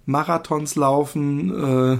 [0.05, 1.97] Marathons laufen äh,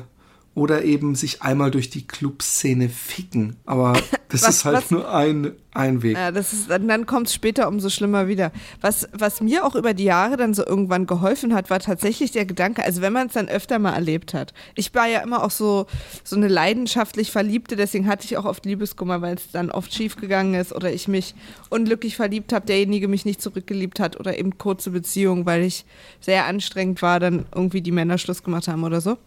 [0.55, 3.55] oder eben sich einmal durch die Clubszene ficken.
[3.65, 3.93] Aber
[4.29, 6.15] das Was- ist halt was- nur ein, ein Weg.
[6.15, 8.51] Ja, das ist, dann, dann kommt es später umso schlimmer wieder.
[8.79, 12.45] Was, was mir auch über die Jahre dann so irgendwann geholfen hat, war tatsächlich der
[12.45, 14.53] Gedanke, also wenn man es dann öfter mal erlebt hat.
[14.75, 15.87] Ich war ja immer auch so,
[16.23, 20.17] so eine leidenschaftlich Verliebte, deswegen hatte ich auch oft Liebeskummer, weil es dann oft schief
[20.17, 21.33] gegangen ist oder ich mich
[21.71, 25.85] unglücklich verliebt habe, derjenige mich nicht zurückgeliebt hat oder eben kurze Beziehungen, weil ich
[26.21, 29.17] sehr anstrengend war, dann irgendwie die Männer Schluss gemacht haben oder so.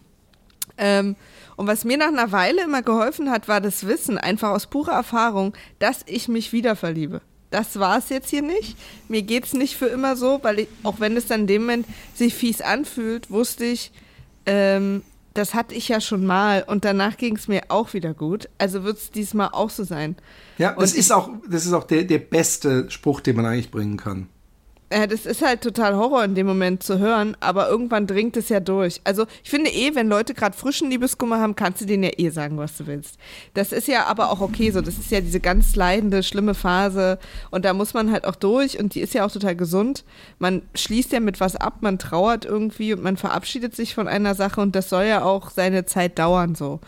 [0.78, 1.16] Ähm,
[1.56, 4.92] und was mir nach einer Weile immer geholfen hat, war das Wissen, einfach aus purer
[4.92, 7.22] Erfahrung, dass ich mich wieder verliebe.
[7.50, 8.76] Das war es jetzt hier nicht.
[9.08, 11.86] Mir geht's nicht für immer so, weil ich, auch wenn es dann in dem Moment
[12.14, 13.92] sich fies anfühlt, wusste ich,
[14.44, 18.48] ähm, das hatte ich ja schon mal und danach ging es mir auch wieder gut.
[18.58, 20.16] Also wird es diesmal auch so sein.
[20.58, 23.70] Ja, das Und ist auch, das ist auch der, der beste Spruch, den man eigentlich
[23.70, 24.28] bringen kann.
[24.92, 28.48] Ja, das ist halt total Horror in dem Moment zu hören, aber irgendwann dringt es
[28.48, 29.00] ja durch.
[29.02, 32.30] Also ich finde eh, wenn Leute gerade frischen Liebeskummer haben, kannst du denen ja eh
[32.30, 33.18] sagen, was du willst.
[33.54, 34.80] Das ist ja aber auch okay so.
[34.80, 37.18] Das ist ja diese ganz leidende, schlimme Phase
[37.50, 40.04] und da muss man halt auch durch und die ist ja auch total gesund.
[40.38, 44.36] Man schließt ja mit was ab, man trauert irgendwie und man verabschiedet sich von einer
[44.36, 46.78] Sache und das soll ja auch seine Zeit dauern so.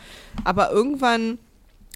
[0.44, 1.38] Aber irgendwann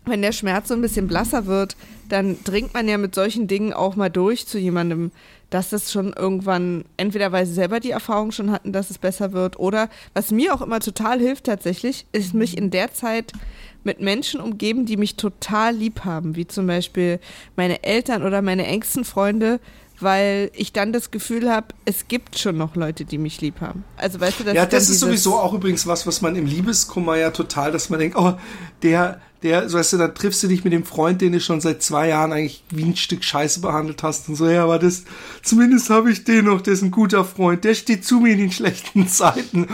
[0.05, 1.77] wenn der Schmerz so ein bisschen blasser wird,
[2.09, 5.13] dann dringt man ja mit solchen Dingen auch mal durch zu jemandem,
[5.53, 9.33] dass es schon irgendwann, entweder weil sie selber die Erfahrung schon hatten, dass es besser
[9.33, 13.33] wird, oder was mir auch immer total hilft tatsächlich, ist mich in der Zeit
[13.85, 17.21] mit Menschen umgeben, die mich total lieb haben, wie zum Beispiel
[17.55, 19.61] meine Eltern oder meine engsten Freunde,
[20.03, 23.85] weil ich dann das Gefühl habe, es gibt schon noch Leute, die mich lieb haben.
[23.97, 27.17] Also weißt du, dass ja, das ist sowieso auch übrigens was, was man im Liebeskummer
[27.17, 28.35] ja total, dass man denkt, oh,
[28.83, 31.61] der, der, so weißt du, dann triffst du dich mit dem Freund, den du schon
[31.61, 35.05] seit zwei Jahren eigentlich wie ein Stück Scheiße behandelt hast und so, ja, aber das,
[35.43, 38.39] zumindest habe ich den noch, der ist ein guter Freund, der steht zu mir in
[38.39, 39.67] den schlechten Zeiten.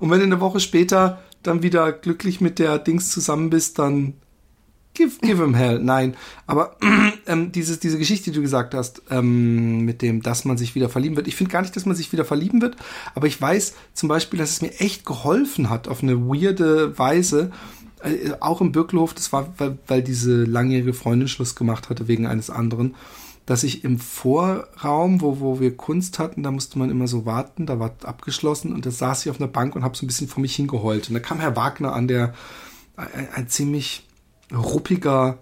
[0.00, 4.14] Und wenn du eine Woche später dann wieder glücklich mit der Dings zusammen bist, dann
[4.94, 5.80] Give, give him hell.
[5.80, 6.16] Nein.
[6.46, 6.76] Aber
[7.26, 10.88] ähm, diese, diese Geschichte, die du gesagt hast, ähm, mit dem, dass man sich wieder
[10.88, 11.26] verlieben wird.
[11.26, 12.76] Ich finde gar nicht, dass man sich wieder verlieben wird,
[13.14, 17.50] aber ich weiß zum Beispiel, dass es mir echt geholfen hat auf eine weirde Weise.
[18.02, 22.26] Äh, auch im Birkelhof, das war, weil, weil diese langjährige Freundin Schluss gemacht hatte wegen
[22.28, 22.94] eines anderen,
[23.46, 27.66] dass ich im Vorraum, wo, wo wir Kunst hatten, da musste man immer so warten,
[27.66, 30.28] da war abgeschlossen und da saß ich auf einer Bank und habe so ein bisschen
[30.28, 31.08] vor mich hingeheult.
[31.08, 32.32] Und da kam Herr Wagner an, der
[32.96, 34.06] ein, ein ziemlich
[34.52, 35.38] ruppiger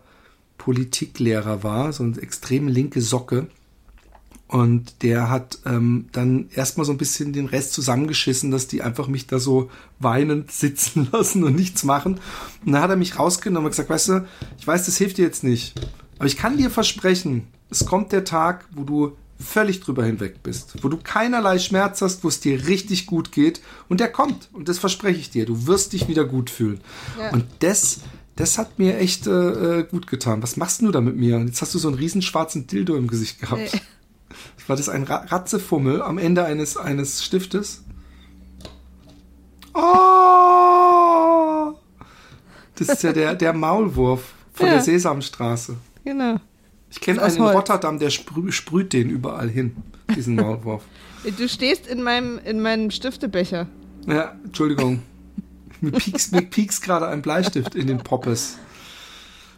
[0.58, 3.48] Politiklehrer war, so eine extrem linke Socke.
[4.46, 9.08] Und der hat ähm, dann erstmal so ein bisschen den Rest zusammengeschissen, dass die einfach
[9.08, 12.20] mich da so weinend sitzen lassen und nichts machen.
[12.64, 14.26] Und dann hat er mich rausgenommen und gesagt, weißt du,
[14.58, 15.74] ich weiß, das hilft dir jetzt nicht.
[16.18, 20.82] Aber ich kann dir versprechen, es kommt der Tag, wo du völlig drüber hinweg bist,
[20.82, 23.60] wo du keinerlei Schmerz hast, wo es dir richtig gut geht.
[23.88, 24.48] Und der kommt.
[24.52, 25.46] Und das verspreche ich dir.
[25.46, 26.80] Du wirst dich wieder gut fühlen.
[27.18, 27.32] Ja.
[27.32, 28.00] Und das,
[28.36, 30.42] das hat mir echt äh, äh, gut getan.
[30.42, 31.38] Was machst du da mit mir?
[31.40, 33.60] Jetzt hast du so einen riesen schwarzen Dildo im Gesicht gehabt.
[33.72, 33.80] Nee.
[34.66, 37.82] War das ein Ra Ratzefummel am Ende eines, eines Stiftes?
[39.74, 41.74] Oh!
[42.76, 44.74] Das ist ja der, der Maulwurf von Ja.
[44.74, 45.76] der Sesamstraße.
[46.04, 46.36] Genau.
[46.90, 47.42] Ich kenne einen in.
[47.42, 49.76] Rotterdam, der sprü sprüht den überall hin,
[50.14, 50.82] diesen Maulwurf.
[51.38, 53.66] Du stehst in meinem, in meinem Stiftebecher.
[54.06, 55.02] Ja, Entschuldigung.
[55.82, 58.56] Mir piekst, mir piekst gerade ein Bleistift in den Poppes.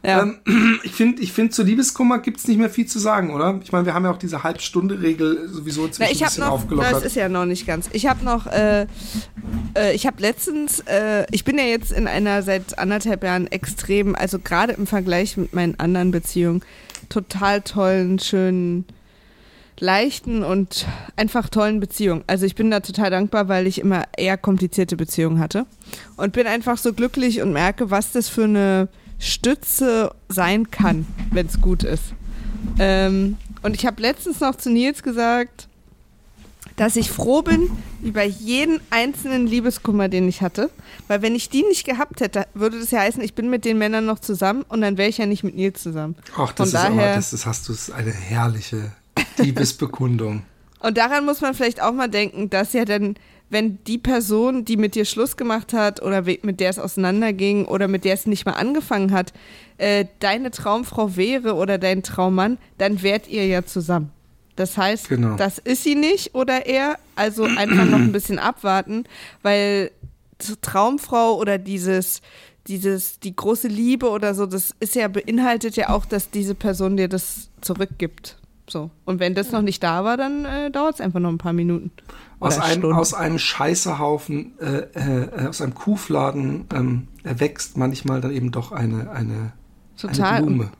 [0.05, 0.23] Ja.
[0.23, 0.39] Ähm,
[0.83, 3.61] ich finde, ich find, zu Liebeskummer gibt es nicht mehr viel zu sagen, oder?
[3.63, 6.53] Ich meine, wir haben ja auch diese Halbstunde-Regel sowieso inzwischen Na, ich ein bisschen noch,
[6.53, 6.93] aufgelockert.
[6.93, 7.89] das ist ja noch nicht ganz.
[7.93, 8.87] Ich habe noch, äh,
[9.75, 14.15] äh, ich habe letztens, äh, ich bin ja jetzt in einer seit anderthalb Jahren extrem,
[14.15, 16.63] also gerade im Vergleich mit meinen anderen Beziehungen,
[17.09, 18.87] total tollen, schönen,
[19.81, 22.23] leichten und einfach tollen Beziehung.
[22.27, 25.67] Also ich bin da total dankbar, weil ich immer eher komplizierte Beziehungen hatte
[26.17, 31.47] und bin einfach so glücklich und merke, was das für eine Stütze sein kann, wenn
[31.47, 32.15] es gut ist.
[32.79, 35.69] Ähm, und ich habe letztens noch zu Nils gesagt,
[36.77, 37.71] dass ich froh bin
[38.03, 40.71] über jeden einzelnen Liebeskummer, den ich hatte.
[41.07, 43.79] Weil wenn ich die nicht gehabt hätte, würde das ja heißen, ich bin mit den
[43.79, 46.17] Männern noch zusammen und dann wäre ich ja nicht mit Nils zusammen.
[46.37, 48.93] Ach, das Von ist daher, aber, das ist, hast du eine herrliche
[49.39, 50.43] Liebesbekundung.
[50.81, 53.15] Und daran muss man vielleicht auch mal denken, dass ja dann,
[53.49, 57.89] wenn die Person, die mit dir Schluss gemacht hat oder mit der es auseinanderging oder
[57.89, 59.33] mit der es nicht mal angefangen hat,
[59.79, 64.11] äh, deine Traumfrau wäre oder dein Traummann, dann wärt ihr ja zusammen.
[64.57, 65.37] Das heißt, Genau.
[65.37, 69.05] das ist sie nicht oder er, also einfach noch ein bisschen abwarten,
[69.43, 69.91] weil
[70.61, 72.21] Traumfrau oder dieses,
[72.67, 76.97] dieses, die große Liebe oder so, das ist ja, beinhaltet ja auch, dass diese Person
[76.97, 78.37] dir das zurückgibt.
[78.69, 78.91] So.
[79.05, 81.53] Und wenn das noch nicht da war, dann äh, dauert es einfach noch ein paar
[81.53, 81.91] Minuten.
[82.41, 88.53] Aus einem, aus einem Scheißehaufen, äh, äh, aus einem Kuhfladen ähm, erwächst manchmal dann eben
[88.53, 89.53] doch eine, eine,
[89.97, 90.37] Total.
[90.37, 90.71] eine Blume.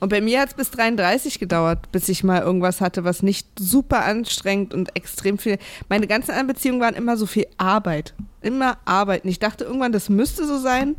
[0.00, 3.46] Und bei mir hat es bis 33 gedauert, bis ich mal irgendwas hatte, was nicht
[3.56, 5.58] super anstrengend und extrem viel.
[5.88, 8.12] Meine ganzen anderen Beziehungen waren immer so viel Arbeit.
[8.40, 9.22] Immer Arbeit.
[9.22, 10.96] Und ich dachte irgendwann, das müsste so sein.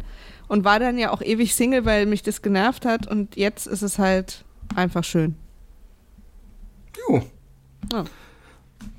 [0.48, 3.06] Und war dann ja auch ewig Single, weil mich das genervt hat.
[3.06, 5.36] Und jetzt ist es halt einfach schön.
[7.10, 7.24] Jo.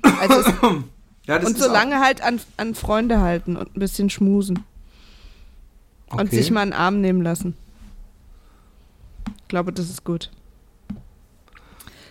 [0.01, 0.53] Also es,
[1.27, 4.63] Ja, und solange halt an, an Freunde halten und ein bisschen schmusen.
[6.09, 6.35] auch, Und okay.
[6.35, 7.55] sich mal einen Arm nehmen lassen.
[9.41, 10.29] Ich glaube, das ist gut.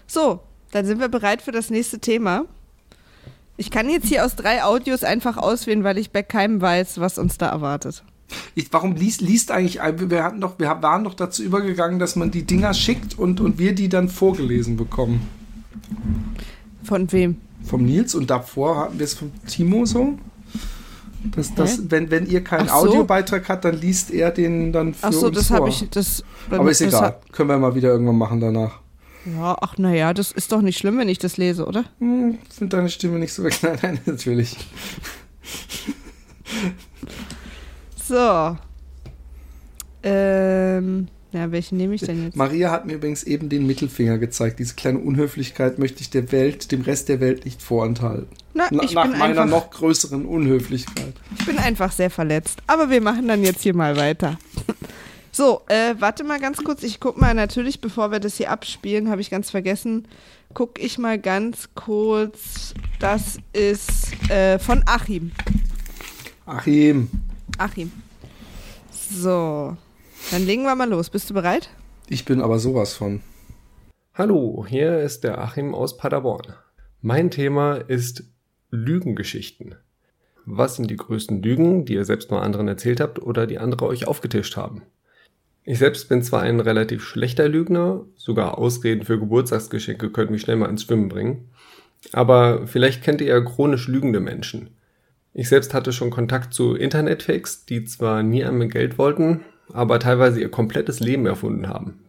[0.09, 0.41] So,
[0.73, 2.45] dann sind wir bereit für das nächste Thema.
[3.57, 7.17] Ich kann jetzt hier aus drei Audios einfach auswählen, weil ich bei keinem weiß, was
[7.19, 8.03] uns da erwartet.
[8.57, 12.17] Ich, warum liest, liest eigentlich, ein- wir, hatten doch, wir waren doch dazu übergegangen, dass
[12.17, 15.29] man die Dinger schickt und, und wir die dann vorgelesen bekommen.
[16.83, 17.37] Von wem?
[17.65, 20.19] Vom Nils und davor hatten wir es vom Timo so.
[21.35, 22.75] Dass, dass, wenn, wenn ihr keinen so.
[22.75, 25.89] Audiobeitrag hat, dann liest er den dann für Ach so, uns das habe ich.
[25.91, 27.19] Das, Aber ist das egal.
[27.33, 28.81] Können wir mal wieder irgendwann machen danach.
[29.25, 31.85] Ja, ach naja, das ist doch nicht schlimm, wenn ich das lese, oder?
[31.99, 33.59] Hm, finde deine Stimme nicht so weg.
[33.63, 34.55] Nein, nein, natürlich.
[38.07, 38.59] So.
[40.03, 42.37] Ähm, ja, welchen nehme ich denn jetzt?
[42.37, 44.59] Maria hat mir übrigens eben den Mittelfinger gezeigt.
[44.59, 48.29] Diese kleine Unhöflichkeit möchte ich der Welt, dem Rest der Welt nicht vorenthalten.
[48.55, 51.13] Na, Na, ich, nach bin meiner einfach, noch größeren Unhöflichkeit.
[51.39, 52.61] ich bin einfach sehr verletzt.
[52.67, 54.39] Aber wir machen dann jetzt hier mal weiter.
[55.33, 56.85] So, äh, warte mal ganz kurz.
[56.85, 60.07] Ich guck mal natürlich, bevor wir das hier abspielen, habe ich ganz vergessen.
[60.55, 62.73] Guck ich mal ganz kurz.
[63.01, 65.33] Das ist äh, von Achim.
[66.47, 67.11] Achim,
[67.59, 67.91] Achim.
[69.11, 69.77] So,
[70.31, 71.11] dann legen wir mal los.
[71.11, 71.71] Bist du bereit?
[72.09, 73.21] ich bin aber sowas von.
[74.13, 76.55] Hallo, hier ist der Achim aus Paderborn.
[77.01, 78.25] Mein Thema ist
[78.71, 79.75] Lügengeschichten.
[80.45, 83.87] Was sind die größten Lügen, die ihr selbst mal anderen erzählt habt oder die andere
[83.87, 84.83] euch aufgetischt haben?
[85.65, 90.57] Ich selbst bin zwar ein relativ schlechter Lügner, sogar Ausreden für Geburtstagsgeschenke können mich schnell
[90.57, 91.49] mal ins Schwimmen bringen,
[92.13, 94.71] aber vielleicht kennt ihr ja chronisch lügende Menschen.
[95.33, 99.41] Ich selbst hatte schon Kontakt zu Internetfakes, die zwar nie einmal Geld wollten,
[99.73, 102.01] aber teilweise ihr komplettes Leben erfunden haben.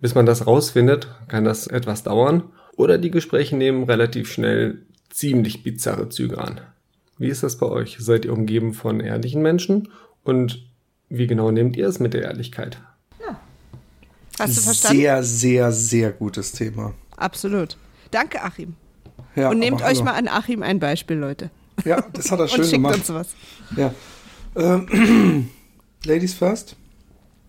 [0.00, 2.44] Bis man das rausfindet, kann das etwas dauern
[2.76, 6.60] oder die Gespräche nehmen relativ schnell ziemlich bizarre Züge an.
[7.18, 7.96] Wie ist das bei euch?
[7.98, 9.88] Seid ihr umgeben von ehrlichen Menschen?
[10.22, 10.64] Und
[11.08, 12.78] wie genau nehmt ihr es mit der Ehrlichkeit?
[14.38, 14.98] Hast du verstanden?
[14.98, 16.94] Sehr, sehr, sehr gutes Thema.
[17.16, 17.76] Absolut.
[18.10, 18.74] Danke, Achim.
[19.34, 21.50] Ja, Und nehmt euch mal an Achim ein Beispiel, Leute.
[21.84, 22.94] Ja, das hat er Und schön schickt gemacht.
[22.96, 23.28] uns was.
[23.76, 23.92] Ja.
[24.56, 25.48] Ähm,
[26.04, 26.76] Ladies first.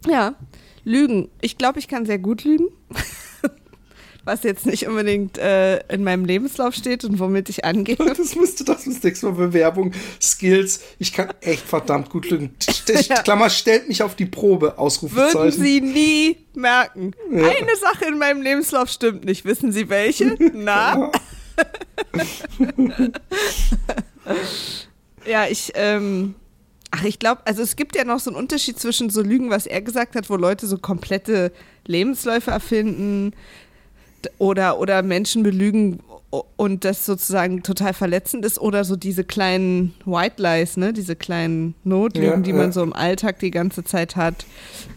[0.07, 0.35] Ja,
[0.83, 1.29] Lügen.
[1.41, 2.67] Ich glaube, ich kann sehr gut lügen.
[4.25, 7.95] Was jetzt nicht unbedingt äh, in meinem Lebenslauf steht und womit ich angehe.
[8.17, 10.81] Das müsste das das nächste Mal Bewerbung, Skills.
[10.99, 12.55] Ich kann echt verdammt gut lügen.
[13.07, 13.21] Ja.
[13.21, 14.67] Klammer, stellt mich auf die Probe.
[14.67, 15.61] Würden Ausrufezeichen.
[15.61, 17.11] Sie nie merken.
[17.31, 17.47] Ja.
[17.47, 19.45] Eine Sache in meinem Lebenslauf stimmt nicht.
[19.45, 20.35] Wissen Sie welche?
[20.53, 21.11] Na?
[25.27, 26.33] ja, ich, ähm,
[26.91, 29.65] ach, ich glaube, also es gibt ja noch so einen Unterschied zwischen so Lügen, was
[29.65, 31.51] er gesagt hat, wo Leute so komplette
[31.85, 33.33] Lebensläufe erfinden
[34.37, 35.99] oder, oder Menschen belügen
[36.57, 41.73] und das sozusagen total verletzend ist oder so diese kleinen White Lies, ne, diese kleinen
[41.83, 42.71] Notlügen, Ja, die man ja.
[42.71, 44.45] so im Alltag die ganze Zeit hat,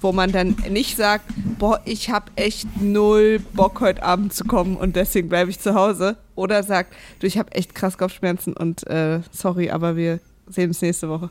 [0.02, 1.24] wo man dann nicht sagt,
[1.58, 5.74] boah, ich habe echt null Bock heute Abend zu kommen und deswegen bleibe ich zu
[5.74, 10.68] Hause oder sagt, du, ich habe echt krass Kopfschmerzen und äh, sorry, aber wir sehen
[10.68, 11.30] uns nächste Woche.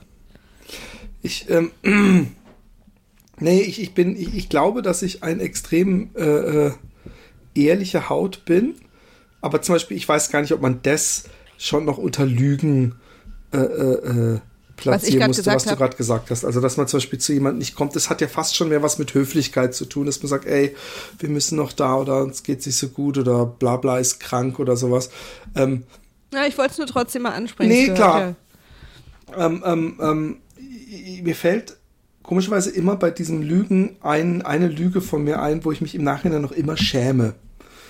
[1.22, 1.72] Ich, ähm,
[3.40, 6.24] nee, ich, ich bin, ich, ich glaube, dass ich ein extrem äh,
[6.68, 6.72] äh,
[7.56, 8.76] ehrliche Haut bin.
[9.42, 11.24] Aber zum Beispiel, ich weiß gar nicht, ob man das
[11.58, 12.96] schon noch unter Lügen
[13.54, 14.40] äh, äh, äh,
[14.78, 16.44] platzieren musste, was du gerade gesagt hast.
[16.46, 18.82] Also, dass man zum Beispiel zu jemandem nicht kommt, das hat ja fast schon mehr
[18.82, 20.76] was mit Höflichkeit zu tun, dass man sagt, ey,
[21.20, 24.58] wir müssen noch da oder uns geht's nicht so gut oder bla bla ist krank
[24.60, 25.10] oder sowas.
[25.56, 25.84] Ähm,
[26.34, 27.70] Ja, ich wollte es nur trotzdem mal ansprechen.
[27.70, 28.20] Nee, klar.
[28.20, 28.36] ja-
[29.46, 30.38] ähm, ähm, ähm,
[31.24, 31.78] mir fällt
[32.24, 36.04] komischerweise immer bei diesen Lügen ein, eine Lüge von mir ein, wo ich mich im
[36.04, 37.34] Nachhinein noch immer schäme.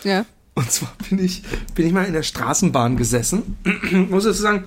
[0.04, 0.26] Ja.
[0.54, 1.44] Und zwar bin ich,
[1.76, 3.58] bin ich mal in der Straßenbahn gesessen.
[3.84, 4.64] Ich muss dazu sagen,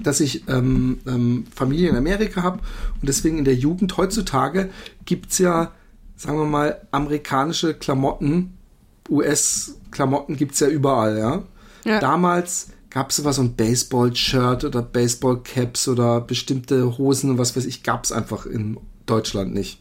[0.00, 2.58] dass ich ähm, ähm, Familie in Amerika habe
[3.00, 4.70] und deswegen in der Jugend heutzutage
[5.04, 5.72] gibt's ja,
[6.16, 8.54] sagen wir mal, amerikanische Klamotten,
[9.08, 11.42] US-Klamotten gibt's ja überall, ja.
[11.84, 12.00] Ja.
[12.00, 17.82] Damals gab's sowas, so ein Baseball-Shirt oder Baseball-Caps oder bestimmte Hosen und was weiß ich,
[17.82, 19.80] gab's einfach in Deutschland nicht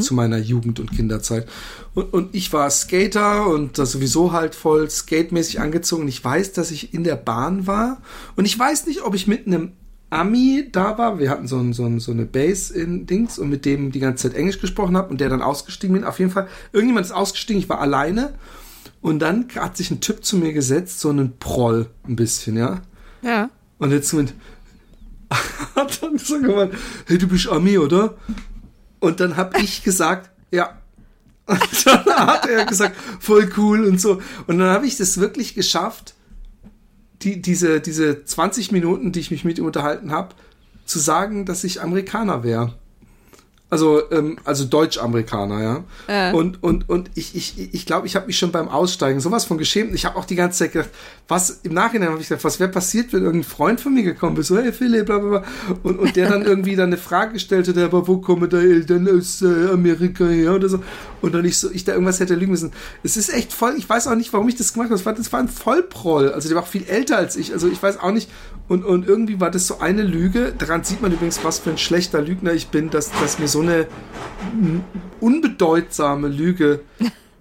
[0.00, 1.48] zu meiner Jugend- und Kinderzeit.
[1.94, 6.08] Und, und ich war Skater und sowieso halt voll skatemäßig angezogen.
[6.08, 8.02] Ich weiß, dass ich in der Bahn war.
[8.34, 9.72] Und ich weiß nicht, ob ich mit einem
[10.10, 11.20] Ami da war.
[11.20, 14.00] Wir hatten so, ein, so, ein, so eine Base in Dings und mit dem die
[14.00, 16.04] ganze Zeit Englisch gesprochen habe und der dann ausgestiegen bin.
[16.04, 18.34] Auf jeden Fall, irgendjemand ist ausgestiegen, ich war alleine.
[19.00, 22.82] Und dann hat sich ein Typ zu mir gesetzt, so einen Proll ein bisschen, ja.
[23.22, 23.50] Ja.
[23.78, 24.34] Und jetzt mit
[25.76, 26.74] hat dann so gemeint,
[27.06, 28.16] hey, du bist Ami, oder?
[28.98, 30.78] Und dann habe ich gesagt, ja.
[31.46, 34.20] Und dann hat er gesagt, voll cool und so.
[34.46, 36.14] Und dann habe ich das wirklich geschafft,
[37.22, 40.34] die, diese, diese 20 Minuten, die ich mich mit ihm unterhalten habe,
[40.84, 42.74] zu sagen, dass ich Amerikaner wäre.
[43.70, 45.84] Also, ähm, also Deutsch-Amerikaner, ja.
[46.08, 46.32] Ja.
[46.32, 49.58] Und, und, und ich, ich, ich glaube, ich habe mich schon beim Aussteigen sowas von
[49.58, 49.94] geschämt.
[49.94, 50.88] Ich habe auch die ganze Zeit gedacht,
[51.28, 54.38] was, im Nachhinein habe ich gedacht, was wäre passiert, wenn irgendein Freund von mir gekommen
[54.38, 55.44] ist, so, hey Philipp, bla, bla, bla.
[55.82, 59.06] Und, und der dann irgendwie dann eine Frage gestellt hat, aber wo kommen deine Eltern
[59.14, 60.82] aus äh, Amerika her oder so.
[61.20, 62.72] Und dann ich so, ich da irgendwas hätte lügen müssen.
[63.02, 64.96] Es ist echt voll, ich weiß auch nicht, warum ich das gemacht habe.
[64.96, 66.32] Das war, das war ein Vollproll.
[66.32, 67.52] Also der war auch viel älter als ich.
[67.52, 68.30] Also ich weiß auch nicht.
[68.68, 70.54] Und, und irgendwie war das so eine Lüge.
[70.56, 73.57] Daran sieht man übrigens, was für ein schlechter Lügner ich bin, dass, dass mir so
[73.60, 73.86] eine
[74.52, 74.82] m,
[75.20, 76.80] unbedeutsame Lüge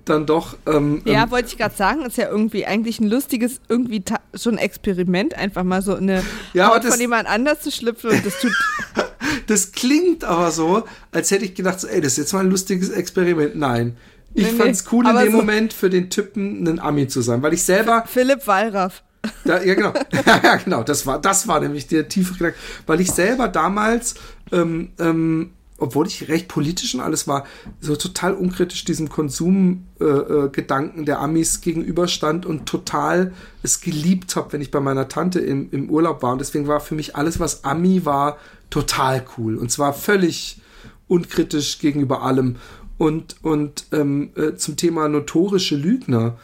[0.06, 0.56] dann doch.
[0.66, 4.04] Ähm, Ja, ähm, wollte ich gerade sagen, ist ja irgendwie eigentlich ein lustiges, irgendwie
[4.34, 8.12] so ein Experiment, einfach mal so eine Ja, Haut das- von jemand anders zu schlüpfen
[8.12, 8.52] und das tut.
[9.48, 12.50] das klingt aber so, als hätte ich gedacht, so, ey, das ist jetzt mal ein
[12.50, 13.56] lustiges Experiment.
[13.56, 13.98] Nein.
[14.34, 17.08] Ich Nee, nee, fand's cool, in aber dem so- Moment für den Typen ein Ami
[17.08, 19.04] zu sein, weil ich selber Philipp Wallraff.
[19.44, 19.94] Da, ja, genau.
[20.44, 20.84] ja, genau.
[20.84, 22.58] Das war, das war nämlich der tiefe Gedanke.
[22.86, 24.16] Weil ich selber damals,
[24.54, 27.46] ähm, ähm, obwohl ich recht politisch und alles war,
[27.80, 34.54] so total unkritisch diesem Konsumgedanken äh, äh, der Amis gegenüberstand und total es geliebt habe,
[34.54, 36.32] wenn ich bei meiner Tante im, im Urlaub war.
[36.34, 38.38] Und deswegen war für mich alles, was Ami war,
[38.70, 39.56] total cool.
[39.56, 40.62] Und zwar völlig
[41.08, 42.56] unkritisch gegenüber allem.
[42.98, 46.38] Und, und ähm, äh, zum Thema notorische Lügner.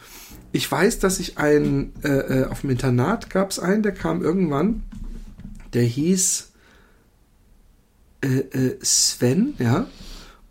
[0.52, 4.22] Ich weiß, dass ich einen, äh, äh, auf dem Internat gab es einen, der kam
[4.22, 4.84] irgendwann,
[5.72, 6.52] der hieß
[8.24, 9.86] äh, äh, Sven, ja.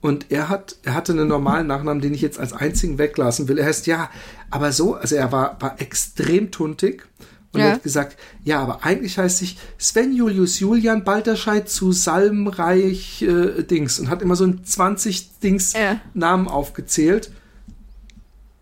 [0.01, 3.57] Und er hat, er hatte einen normalen Nachnamen, den ich jetzt als einzigen weglassen will.
[3.57, 4.09] Er heißt ja,
[4.49, 7.05] aber so, also er war, war extrem tuntig.
[7.53, 7.67] Und Ja.
[7.67, 13.63] er hat gesagt, ja, aber eigentlich heißt ich Sven Julius Julian Balterscheid zu Salmreich äh,
[13.63, 16.01] Dings und hat immer so ein 20 Dings Ja.
[16.13, 17.31] Namen aufgezählt.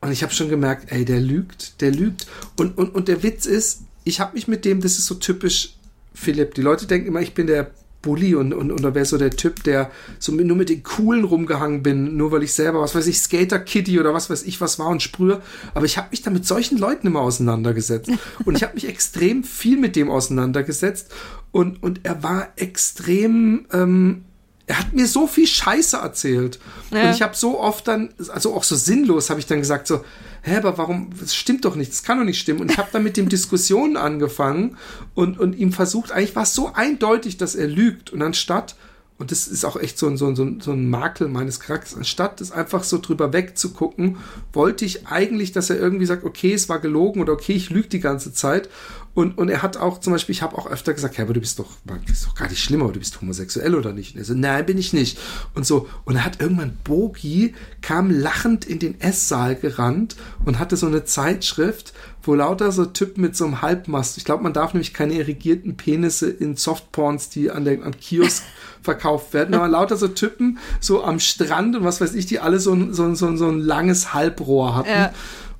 [0.02, 2.28] Und ich habe schon gemerkt, ey, der lügt, der lügt.
[2.58, 5.76] Und, und, und der Witz ist, ich habe mich mit dem, das ist so typisch
[6.14, 6.54] Philipp.
[6.56, 7.72] Die Leute denken immer, ich bin der
[8.02, 10.84] Bully und, und, und da wäre so der Typ, der so mit, nur mit den
[10.84, 14.44] Coolen rumgehangen bin, nur weil ich selber, was weiß ich, Skater Kitty oder was weiß
[14.44, 15.42] ich was war und sprühe.
[15.74, 18.10] Aber ich habe mich da mit solchen Leuten immer auseinandergesetzt.
[18.46, 21.12] und ich habe mich extrem viel mit dem auseinandergesetzt.
[21.52, 24.24] Und, und er war extrem, ähm,
[24.72, 26.58] er hat mir so viel Scheiße erzählt.
[26.92, 27.04] Ja.
[27.04, 30.06] Und ich habe so oft dann, also auch so sinnlos, habe ich dann gesagt so,
[30.44, 32.62] hä, aber warum, das stimmt doch nicht, das kann doch nicht stimmen.
[32.62, 34.78] Und ich habe dann mit dem Diskussionen angefangen
[35.14, 38.12] und, und ihm versucht, eigentlich war es so eindeutig, dass er lügt.
[38.12, 38.76] Und anstatt,
[39.22, 42.42] und das ist auch echt so ein, so ein, so ein, Makel meines Charakters, anstatt
[42.42, 44.18] das einfach so drüber wegzugucken,
[44.52, 47.88] wollte ich eigentlich, dass er irgendwie sagt, okay, es war gelogen oder okay, ich lüge
[47.88, 48.68] die ganze Zeit.
[49.14, 51.40] Und, und er hat auch zum Beispiel, ich habe auch öfter gesagt, ja, aber du
[51.40, 54.16] bist doch, das ist doch gar nicht schlimm, aber du bist homosexuell oder nicht?
[54.16, 55.20] Und er so, nein, bin ich nicht.
[55.54, 60.78] Und so, und er hat irgendwann Bogi, kam lachend in den Esssaal gerannt und hatte
[60.78, 64.74] so eine Zeitschrift, wo lauter so Typen mit so einem Halbmast, ich glaube, man darf
[64.74, 68.44] nämlich keine irrigierten Penisse in Softporns, die an der am Kiosk
[68.82, 72.60] verkauft werden, aber lauter so Typen so am Strand und was weiß ich, die alle
[72.60, 74.90] so ein, so ein, so ein, so ein langes Halbrohr hatten.
[74.90, 75.14] Ja.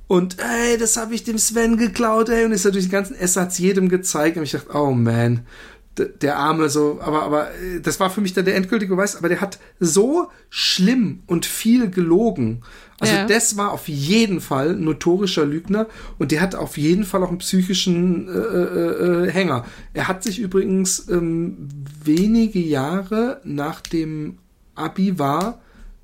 [0.08, 2.44] Und ey, das habe ich dem Sven geklaut, ey.
[2.44, 4.36] Und ist natürlich den ganzen Ess hat's jedem gezeigt.
[4.36, 5.46] Und ich dachte, oh man,
[5.98, 9.16] der, der Arme so, aber, aber äh, das war für mich dann der endgültige Beweis,
[9.16, 12.62] aber der hat so schlimm und viel gelogen.
[13.02, 13.26] Also Ja.
[13.26, 15.88] das war auf jeden Fall ein notorischer Lügner
[16.20, 19.66] und der hat auf jeden Fall auch einen psychischen äh, äh, äh, Hänger.
[19.96, 21.68] Er hat sich übrigens ähm,
[22.06, 24.38] wenige Jahre nach dem
[24.76, 25.60] Abi war,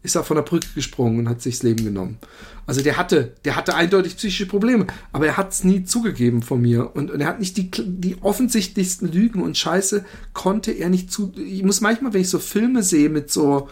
[0.08, 2.18] ist er von der Brücke gesprungen und hat sich das Leben genommen.
[2.66, 6.62] Also der hatte, der hatte eindeutig psychische Probleme, aber er hat es nie zugegeben von
[6.62, 10.04] mir und, und er hat nicht die, die offensichtlichsten Lügen und Scheiße
[10.34, 11.32] konnte er nicht zu.
[11.38, 13.70] Ich muss manchmal, wenn ich so Filme sehe mit so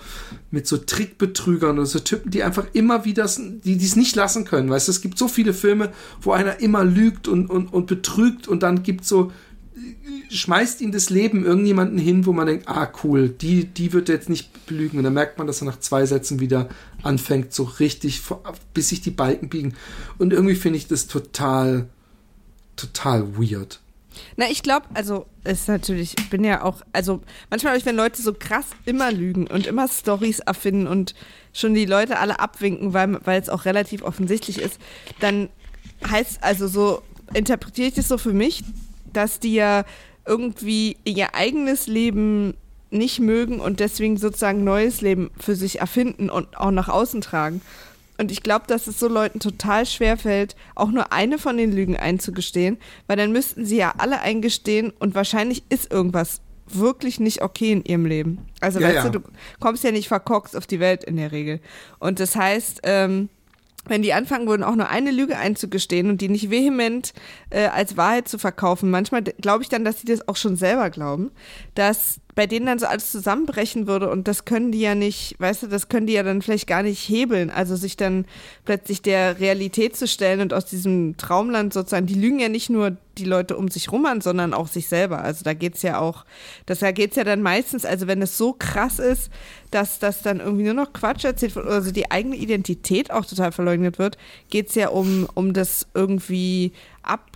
[0.51, 4.69] mit so Trickbetrügern oder so Typen, die einfach immer wieder, die es nicht lassen können,
[4.69, 8.47] weißt du, es gibt so viele Filme, wo einer immer lügt und und, und betrügt
[8.47, 9.31] und dann gibt so
[10.36, 14.29] schmeißt ihm das Leben irgendjemanden hin, wo man denkt, ah cool, die, die wird jetzt
[14.29, 14.97] nicht belügen.
[14.97, 16.69] Und dann merkt man, dass er nach zwei Sätzen wieder
[17.03, 18.21] anfängt, so richtig,
[18.73, 19.75] bis sich die Balken biegen.
[20.17, 21.88] Und irgendwie finde ich das total,
[22.75, 23.79] total weird.
[24.38, 27.95] Na, ich glaube, also es ist natürlich, ich bin ja auch, also manchmal ich, wenn
[27.95, 31.15] Leute so krass immer lügen und immer Stories erfinden und
[31.53, 34.79] schon die Leute alle abwinken, weil weil es auch relativ offensichtlich ist,
[35.19, 35.49] dann
[36.09, 37.01] heißt, also so
[37.33, 38.63] interpretiere ich das so für mich,
[39.11, 39.86] dass die ja
[40.26, 42.55] irgendwie ihr eigenes Leben
[42.91, 47.61] nicht mögen und deswegen sozusagen neues Leben für sich erfinden und auch nach außen tragen.
[48.17, 51.73] Und ich glaube, dass es so Leuten total schwer fällt, auch nur eine von den
[51.73, 57.41] Lügen einzugestehen, weil dann müssten sie ja alle eingestehen und wahrscheinlich ist irgendwas wirklich nicht
[57.41, 58.39] okay in ihrem Leben.
[58.61, 59.09] Also Ja, weißt ja.
[59.09, 59.28] du, du
[59.59, 61.59] kommst ja nicht verkorkst auf die Welt in der Regel.
[61.99, 63.30] Und das heißt, ähm,
[63.88, 67.13] wenn die anfangen würden, auch nur eine Lüge einzugestehen und die nicht vehement
[67.49, 70.89] äh, als Wahrheit zu verkaufen, manchmal glaube ich dann, dass die das auch schon selber
[70.89, 71.31] glauben,
[71.75, 75.63] dass bei denen dann so alles zusammenbrechen würde und das können die ja nicht, weißt
[75.63, 78.25] du, das können die ja dann vielleicht gar nicht hebeln, also sich dann
[78.65, 82.97] plötzlich der Realität zu stellen und aus diesem Traumland sozusagen, die lügen ja nicht nur
[83.17, 85.21] die Leute um sich rum an, sondern auch sich selber.
[85.21, 86.25] Also da geht's ja auch,
[86.65, 89.29] das, da geht's ja dann meistens, also wenn es so krass ist,
[89.71, 93.25] dass das dann irgendwie nur noch Quatsch erzählt wird, oder also die eigene Identität auch
[93.25, 94.17] total verleugnet wird,
[94.49, 96.73] geht's ja um, um das irgendwie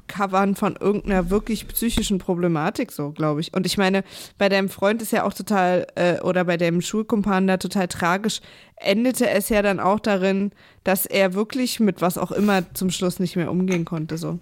[0.10, 3.54] Abcovern von irgendeiner wirklich psychischen Problematik, so glaube ich.
[3.54, 4.04] Und ich meine,
[4.38, 8.42] bei deinem Freund ist ja auch total, äh, oder bei deinem Schulkumpan da total tragisch,
[8.76, 10.52] endete es ja dann auch darin,
[10.84, 14.40] dass er wirklich mit was auch immer zum Schluss nicht mehr umgehen konnte, so.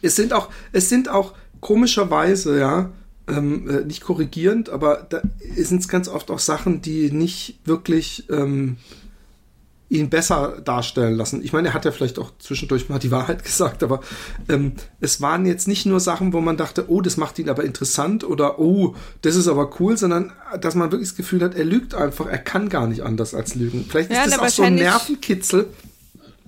[0.00, 2.90] Es sind auch, es sind auch komischerweise, ja,
[3.26, 5.20] ähm, äh, nicht korrigierend, aber da
[5.56, 8.76] sind es ganz oft auch Sachen, die nicht wirklich ähm,
[9.90, 11.42] ihn besser darstellen lassen.
[11.42, 14.00] Ich meine, er hat ja vielleicht auch zwischendurch mal die Wahrheit gesagt, aber
[14.48, 17.64] ähm, es waren jetzt nicht nur Sachen, wo man dachte, oh, das macht ihn aber
[17.64, 21.64] interessant oder oh, das ist aber cool, sondern dass man wirklich das Gefühl hat, er
[21.64, 23.86] lügt einfach, er kann gar nicht anders als lügen.
[23.88, 25.68] Vielleicht Ja, ist das na, auch so ein Nervenkitzel,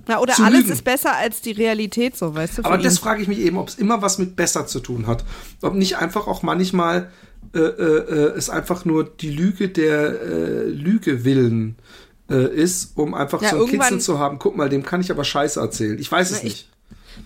[0.06, 0.72] Na, oder alles lügen.
[0.72, 2.64] ist besser als die Realität, so, weißt du?
[2.64, 5.24] Aber das frage ich mich eben, ob es immer was mit besser zu tun hat.
[5.62, 7.10] Ob nicht einfach auch manchmal
[7.52, 11.76] äh, äh, äh, es einfach nur die Lüge der äh, Lüge willen
[12.30, 14.38] äh, ist, um einfach Ja, so einen Kitzel zu haben.
[14.38, 15.98] Guck mal, dem kann ich aber Scheiße erzählen.
[15.98, 16.66] Ich weiß es Na, ich- nicht.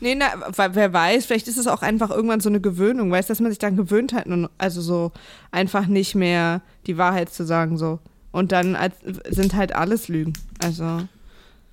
[0.00, 0.26] Nee, na,
[0.74, 3.58] wer weiß, vielleicht ist es auch einfach irgendwann so eine Gewöhnung, weißt dass man sich
[3.58, 5.12] dann gewöhnt hat, nun- also so
[5.52, 8.00] einfach nicht mehr die Wahrheit zu sagen, so.
[8.32, 8.94] Und dann als,
[9.30, 10.32] sind halt alles Lügen.
[10.62, 11.00] Also,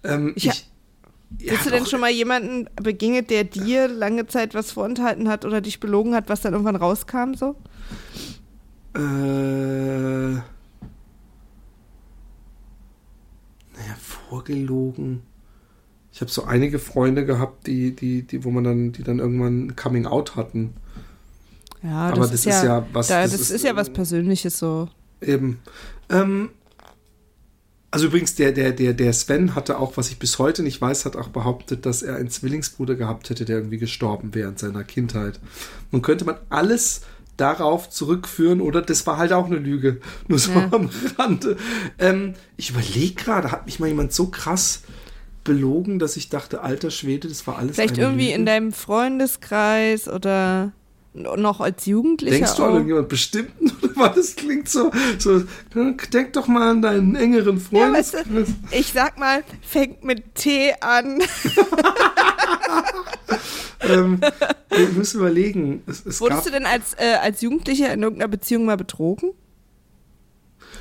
[0.04, 0.46] Ähm, Ich
[1.40, 5.46] ich, bist du denn schon mal jemanden begegnet, der dir lange Zeit was vorenthalten hat
[5.46, 7.56] oder dich belogen hat, was dann irgendwann rauskam, so?
[8.94, 10.42] Äh,
[13.82, 15.22] naja, vorgelogen.
[16.14, 19.68] Ich habe so einige Freunde gehabt, die, die, die, wo man dann, die dann irgendwann
[19.68, 20.74] ein Coming Out hatten.
[21.84, 24.60] Ja, Aber das ist ja was- Da, das das, ist, ist, ja was ähm, Persönliches
[24.60, 24.90] so.
[25.22, 25.60] Eben.
[26.10, 26.50] Ähm,
[27.90, 31.06] also übrigens, der, der, der, der Sven hatte auch, was ich bis heute nicht weiß,
[31.06, 34.84] hat auch behauptet, dass er einen Zwillingsbruder gehabt hätte, der irgendwie gestorben wäre in seiner
[34.84, 35.40] Kindheit.
[35.92, 37.02] Nun könnte man alles
[37.38, 40.00] darauf zurückführen oder das war halt auch eine Lüge.
[40.28, 40.68] Nur so Ja.
[40.72, 41.58] am Rande.
[42.00, 44.82] Ähm, ich überlege gerade, hat mich mal jemand so krass
[45.44, 48.36] belogen, dass ich dachte, alter Schwede, das war alles Vielleicht irgendwie Lüge?
[48.36, 50.72] in deinem Freundeskreis oder
[51.14, 52.74] noch als Jugendlicher Denkst du an auch.
[52.74, 53.70] irgendjemand bestimmten?
[53.82, 54.16] Oder was?
[54.16, 55.44] Das klingt so, so.
[56.14, 57.94] Denk doch mal an deinen engeren Ja, Freund.
[57.98, 61.20] weißt du, ich sag mal, fängt mit T an.
[63.82, 64.20] ähm,
[64.70, 65.84] ich muss überlegen.
[65.88, 69.32] Es, es Wurdest du denn als, äh, als Jugendlicher in irgendeiner Beziehung mal betrogen?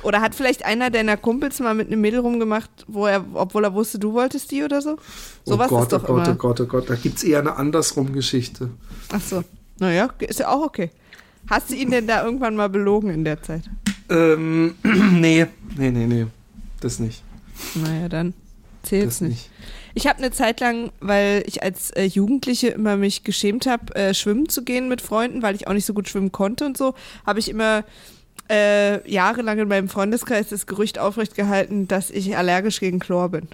[0.03, 3.73] Oder hat vielleicht einer deiner Kumpels mal mit einem Mädel rumgemacht, wo er, obwohl er
[3.73, 4.97] wusste, du wolltest die oder so?
[5.45, 6.35] Sowas oh Gott, ist doch oh Gott, immer.
[6.35, 6.89] oh Gott, oh Gott.
[6.89, 8.69] Da gibt es eher eine andersrum Geschichte.
[9.11, 9.43] Ach so.
[9.79, 10.91] Naja, ist ja auch okay.
[11.47, 13.63] Hast du ihn denn da irgendwann mal belogen in der Zeit?
[14.09, 15.47] Ähm, nee,
[15.77, 16.27] nee, nee, nee.
[16.79, 17.23] Das nicht.
[17.75, 18.33] Naja, dann.
[18.83, 19.31] Zählt's nicht.
[19.31, 19.49] nicht.
[19.93, 24.13] Ich habe eine Zeit lang, weil ich als äh, Jugendliche immer mich geschämt habe, äh,
[24.13, 26.95] schwimmen zu gehen mit Freunden, weil ich auch nicht so gut schwimmen konnte und so,
[27.25, 27.83] habe ich immer
[28.49, 33.47] äh, jahrelang in meinem Freundeskreis das Gerücht aufrecht gehalten, dass ich allergisch gegen Chlor bin,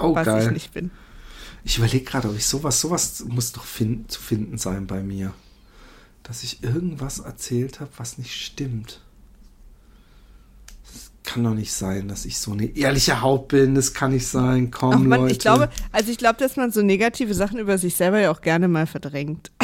[0.00, 0.46] Oh, was geil.
[0.46, 0.90] ich nicht bin.
[1.64, 5.34] Ich überlege gerade, ob ich sowas, sowas muss doch fin zu finden sein bei mir.
[6.22, 9.00] Dass ich irgendwas erzählt habe, was nicht stimmt.
[11.28, 13.74] Kann doch nicht sein, dass ich so eine ehrliche Haut bin.
[13.74, 14.70] Das kann nicht sein.
[14.70, 15.32] Komm, Ach man, Leute.
[15.32, 18.40] ich glaube, also ich glaube, dass man so negative Sachen über sich selber ja auch
[18.40, 19.50] gerne mal verdrängt.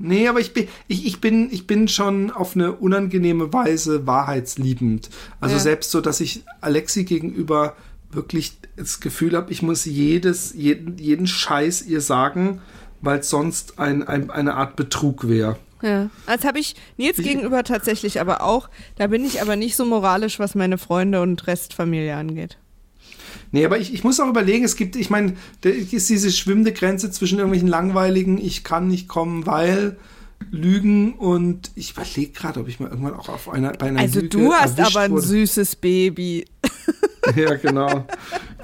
[0.00, 5.10] Nee, aber ich bin, ich, ich bin, ich bin schon auf eine unangenehme Weise wahrheitsliebend.
[5.40, 5.60] Also Ja.
[5.60, 7.74] selbst so, dass ich Alexi gegenüber
[8.12, 12.60] wirklich das Gefühl habe, ich muss jedes, jeden, jeden Scheiß ihr sagen,
[13.00, 15.56] weil es sonst ein, ein, eine Art Betrug wäre.
[15.82, 16.10] Ja.
[16.26, 18.68] Das habe ich Nils gegenüber tatsächlich aber auch.
[18.96, 22.58] Da bin ich aber nicht so moralisch, was meine Freunde und Restfamilie angeht.
[23.52, 26.72] Nee, aber ich, ich muss auch überlegen, es gibt, ich meine, da ist diese schwimmende
[26.72, 29.96] Grenze zwischen irgendwelchen langweiligen, ich kann nicht kommen, weil
[30.50, 34.20] Lügen und ich überlege gerade, ob ich mal irgendwann auch auf einer, bei einer Also
[34.20, 35.22] Lüge du hast aber ein wurde.
[35.26, 36.44] süßes Baby.
[37.36, 38.06] Ja, genau.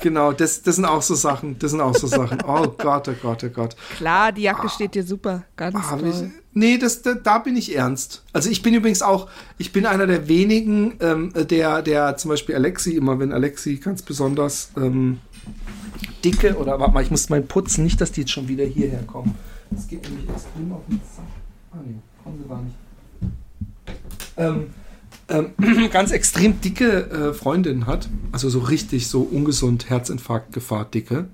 [0.01, 1.59] Genau, das, das sind auch so Sachen.
[1.59, 2.39] Das sind auch so Sachen.
[2.47, 3.77] Oh Gott, oh Gott, oh Gott.
[3.97, 5.45] Klar, die Jacke steht dir super.
[5.57, 6.31] Ganz Hab toll.
[6.53, 8.23] nee, das, da, da bin ich ernst.
[8.33, 9.29] Also ich bin übrigens auch,
[9.59, 14.03] ich bin einer der wenigen, ähm, der, der zum Beispiel Alexi, immer wenn Alexi ganz
[14.03, 15.21] besonders ähm,
[16.25, 19.03] dicke, oder warte mal, ich muss meinen putzen, nicht, dass die jetzt schon wieder hierher
[19.03, 19.35] kommen.
[19.71, 21.25] Das geht nämlich extrem auf den Sack.
[21.73, 22.77] Ah nee, kommen sie gar nicht.
[24.37, 24.75] Ähm,
[25.29, 25.51] ähm,
[25.91, 31.29] ganz extrem dicke äh, Freundin hat, also so richtig so ungesund Herzinfarkt Gefahr dicke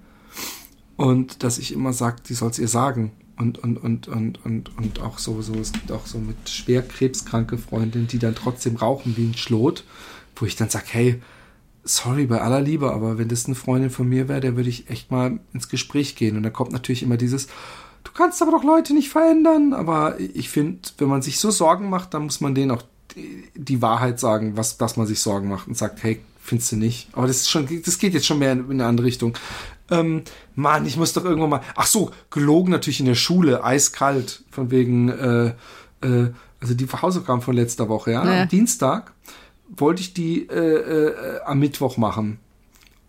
[0.97, 3.12] und dass ich immer sage, die soll es ihr sagen.
[3.38, 6.82] Und und und und und und auch so so es gibt auch so mit schwer
[6.82, 9.84] krebskranke Freundinnen, die dann trotzdem rauchen wie ein Schlot,
[10.36, 11.22] wo ich dann sage, hey,
[11.82, 14.91] sorry bei aller Liebe, aber wenn das eine Freundin von mir wäre, der würde ich
[14.91, 16.36] echt mal ins Gespräch gehen.
[16.36, 17.49] Und da kommt natürlich immer dieses
[18.05, 21.91] Du kannst aber doch Leute nicht verändern, aber ich finde, wenn man sich so Sorgen
[21.91, 22.82] macht, dann muss man denen auch
[23.17, 26.77] die, die Wahrheit sagen, was, dass man sich Sorgen macht und sagt, hey, findest du
[26.77, 27.09] nicht?
[27.13, 29.37] Aber das ist schon, das geht jetzt schon mehr in, in eine andere Richtung.
[29.91, 30.23] Ähm,
[30.55, 31.61] Mann, ich muss doch irgendwann mal.
[31.75, 35.55] Ach so, gelogen natürlich in der Schule, eiskalt, von wegen, äh,
[36.03, 36.31] äh,
[36.61, 38.25] also die Hausaufgaben von letzter Woche, ja.
[38.25, 38.43] Ja.
[38.43, 39.13] Am Dienstag
[39.69, 42.39] wollte ich die äh, äh, am Mittwoch machen.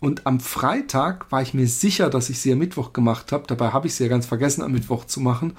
[0.02, 3.44] Und am Freitag war ich mir sicher, dass ich sie am Mittwoch gemacht habe.
[3.46, 5.52] Dabei habe ich sie ja ganz vergessen, am Mittwoch zu machen.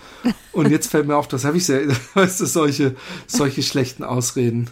[0.52, 1.78] Und jetzt fällt mir auf, das habe ich ja,
[2.14, 4.70] weißt du, solche, solche schlechten Ausreden.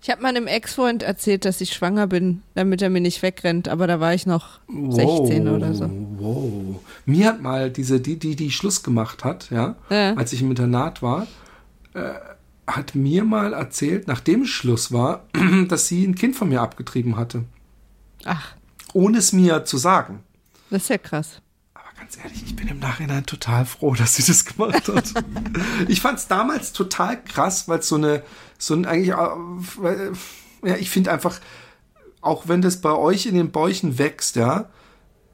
[0.00, 3.88] Ich habe meinem Ex-Freund erzählt, dass ich schwanger bin, damit er mir nicht wegrennt, aber
[3.88, 5.90] da war ich noch 16 oder so.
[6.18, 6.80] Wow.
[7.04, 10.14] Mir hat mal diese, die, die, die Schluss gemacht hat, ja, Ja.
[10.14, 11.26] als ich im Internat war,
[11.94, 12.12] äh,
[12.68, 15.24] hat mir mal erzählt, nachdem Schluss war,
[15.68, 17.42] dass sie ein Kind von mir abgetrieben hatte.
[18.24, 18.54] Ach,
[18.92, 20.22] Ohne es mir zu sagen.
[20.70, 21.40] das ist ja krass.
[21.74, 25.12] Aber ganz ehrlich, ich bin im Nachhinein total froh, dass sie das gemacht hat.
[25.88, 28.22] ich fand es damals total krass, weil es so eine,
[28.58, 30.12] so ein eigentlich, äh,
[30.68, 31.40] ja, ich finde einfach,
[32.20, 34.68] auch wenn das bei euch in den Bäuchen wächst, ja,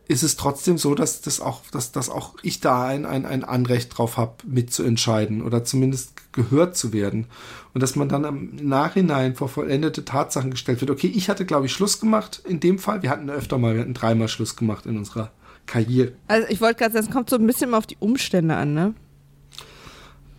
[0.09, 3.45] ist es trotzdem so, dass das auch, dass, dass auch ich da ein, ein, ein
[3.45, 7.27] Anrecht drauf habe, mitzuentscheiden oder zumindest gehört zu werden.
[7.75, 10.91] Und dass man dann im Nachhinein vor vollendete Tatsachen gestellt wird.
[10.91, 13.03] Okay, ich hatte, glaube ich, Schluss gemacht in dem Fall.
[13.03, 15.31] Wir hatten öfter mal, wir hatten dreimal Schluss gemacht in unserer
[15.67, 16.13] Karriere.
[16.27, 18.73] Also ich wollte gerade sagen, es kommt so ein bisschen mal auf die Umstände an,
[18.73, 18.95] ne?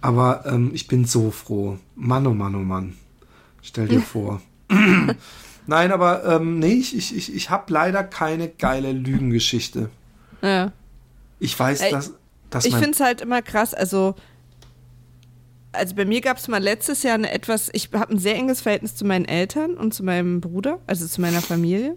[0.02, 1.78] Aber ähm, ich bin so froh.
[1.96, 2.96] Mann, oh Mann, oh Mann.
[3.62, 4.42] Stell dir vor.
[5.70, 9.92] Nein, aber ähm, nee, ich, ich, ich, ich habe leider keine geile Lügengeschichte.
[10.42, 10.72] Ja.
[11.40, 12.14] Ich weiß, dass,
[12.50, 14.16] dass Ich finde es halt immer krass, also
[15.72, 18.62] also bei mir gab es mal letztes Jahr eine etwas, ich habe ein sehr enges
[18.62, 21.96] Verhältnis zu meinen Eltern und zu meinem Bruder, also zu meiner Familie.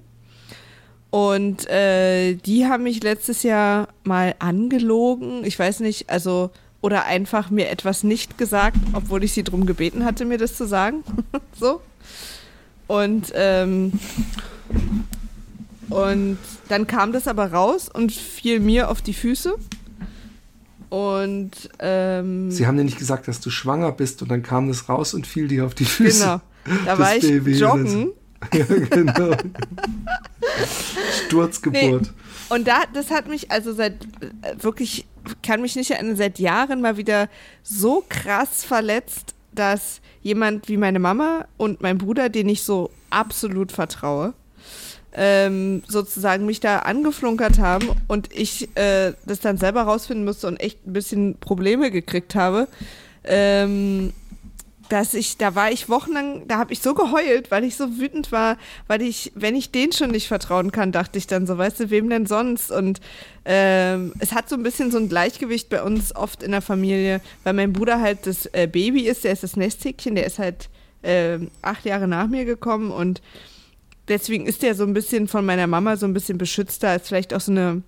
[1.09, 6.51] Und äh, die haben mich letztes Jahr mal angelogen, ich weiß nicht, also
[6.83, 10.67] oder einfach mir etwas nicht gesagt, obwohl ich sie darum gebeten hatte, mir das zu
[10.67, 11.05] sagen.
[11.59, 11.81] so.
[12.93, 13.91] Und ähm,
[15.89, 16.37] und
[16.69, 19.55] dann kam das aber raus und fiel mir auf die Füße.
[20.91, 24.91] Und ähm, Sie haben dir nicht gesagt, dass du schwanger bist und dann kam das
[24.91, 26.41] raus und fiel dir auf die Füße.
[26.65, 26.85] genau.
[26.85, 28.13] Da war ich Baby, joggen.
[28.53, 29.37] ja, genau.
[31.25, 32.13] Sturzgeburt.
[32.51, 34.05] Und da, das hat mich also seit
[34.43, 35.07] äh, wirklich,
[35.43, 37.31] kann mich nicht erinnern, seit Jahren mal wieder
[37.63, 43.73] so krass verletzt, dass jemand wie meine Mama und mein Bruder, den ich so absolut
[43.73, 44.35] vertraue,
[45.15, 50.59] ähm, sozusagen mich da angeflunkert haben und ich äh, das dann selber rausfinden musste und
[50.59, 52.69] echt ein bisschen Probleme gekriegt habe.
[53.25, 54.13] Ähm,
[54.93, 58.31] dass ich, da war ich wochenlang, da habe ich so geheult, weil ich so wütend
[58.31, 61.81] war, weil ich, wenn ich den schon nicht vertrauen kann, dachte ich dann so, weißt
[61.81, 62.71] du, wem denn sonst?
[62.71, 63.01] Und
[63.47, 67.23] ähm, es hat so ein bisschen so ein Gleichgewicht bei uns oft in der Familie,
[67.43, 70.69] weil mein Bruder halt das äh, Baby ist, der ist das Nesthäkchen, der ist halt
[71.01, 73.23] äh, acht Jahre nach mir gekommen und
[74.09, 77.33] deswegen ist der so ein bisschen von meiner Mama so ein bisschen beschützter als vielleicht
[77.33, 77.83] auch so eine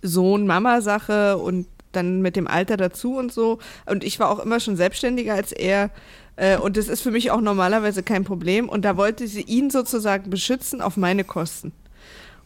[0.00, 1.66] Sohn-Mama-Sache und
[1.96, 3.58] dann mit dem Alter dazu und so.
[3.86, 5.90] Und ich war auch immer schon selbstständiger als er.
[6.36, 8.68] Äh, und das ist für mich auch normalerweise kein Problem.
[8.68, 11.72] Und da wollte sie ihn sozusagen beschützen auf meine Kosten.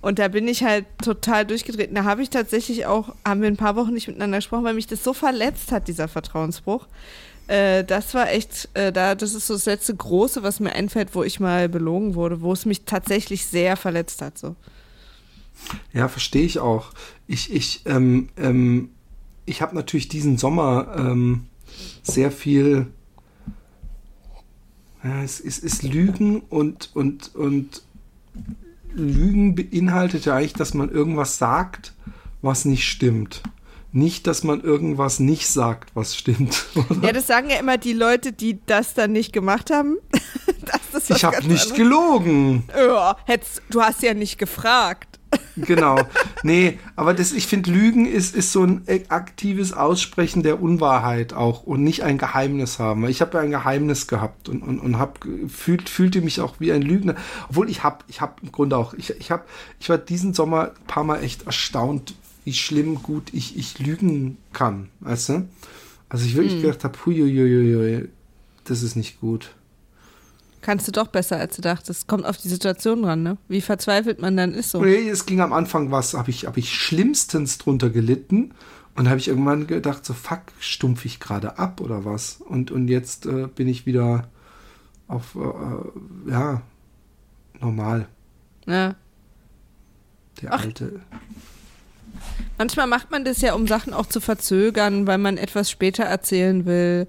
[0.01, 1.95] Und da bin ich halt total durchgetreten.
[1.95, 4.87] Da habe ich tatsächlich auch, haben wir ein paar Wochen nicht miteinander gesprochen, weil mich
[4.87, 6.87] das so verletzt hat, dieser Vertrauensbruch.
[7.49, 11.15] Äh, das war echt, äh, da, das ist so das letzte große, was mir einfällt,
[11.15, 14.39] wo ich mal belogen wurde, wo es mich tatsächlich sehr verletzt hat.
[14.39, 14.55] So.
[15.93, 16.93] Ja, verstehe ich auch.
[17.27, 18.91] Ich, ich, ähm, ähm,
[19.49, 21.47] ich habe natürlich diesen Sommer ähm,
[22.03, 22.87] sehr viel.
[25.03, 27.83] Ja, es, es ist Lügen und, und, und
[28.93, 31.95] Lügen beinhaltet ja eigentlich, dass man irgendwas sagt,
[32.43, 33.43] was nicht stimmt.
[33.91, 36.67] Nicht, dass man irgendwas nicht sagt, was stimmt.
[36.91, 37.07] Oder?
[37.07, 39.97] Ja, das sagen ja immer die Leute, die das dann nicht gemacht haben.
[41.09, 41.75] ich habe nicht anderes.
[41.75, 42.65] gelogen.
[42.77, 45.08] Ja, hättest, du hast ja nicht gefragt.
[45.57, 45.99] Genau.
[46.43, 51.65] Nee, aber das, ich finde, Lügen ist, ist so ein aktives Aussprechen der Unwahrheit auch
[51.65, 53.07] und nicht ein Geheimnis haben.
[53.09, 55.19] Ich habe ja ein Geheimnis gehabt und, und, und hab,
[55.49, 57.17] fühlt, fühlte mich auch wie ein Lügner.
[57.49, 59.49] Obwohl ich habe ich hab im Grunde auch, ich, ich, hab,
[59.81, 62.15] ich war diesen Sommer ein paar Mal echt erstaunt,
[62.45, 64.89] wie schlimm gut ich, ich lügen kann.
[65.01, 65.49] Weißt du?
[66.09, 66.63] Also ich wirklich hm.
[66.63, 68.09] gedacht habe, huiuiuiui,
[68.65, 69.51] das ist nicht gut.
[70.69, 72.09] Kannst du doch besser, als du dachtest.
[72.09, 73.39] Kommt auf die Situation dran, ne?
[73.49, 74.83] Wie verzweifelt man dann ist so.
[74.83, 78.53] Nee, es ging am Anfang was, habe ich, hab ich schlimmstens drunter gelitten.
[78.95, 82.43] Und habe ich irgendwann gedacht, so fuck, stumpf ich gerade ab oder was?
[82.47, 84.29] Und, und jetzt äh, bin ich wieder
[85.07, 86.61] auf, äh, äh ja,
[87.61, 88.07] normal.
[88.67, 88.95] Ja.
[90.43, 90.65] Der Ach.
[90.65, 91.01] alte.
[92.59, 96.67] Manchmal macht man das ja, um Sachen auch zu verzögern, weil man etwas später erzählen
[96.67, 97.09] will.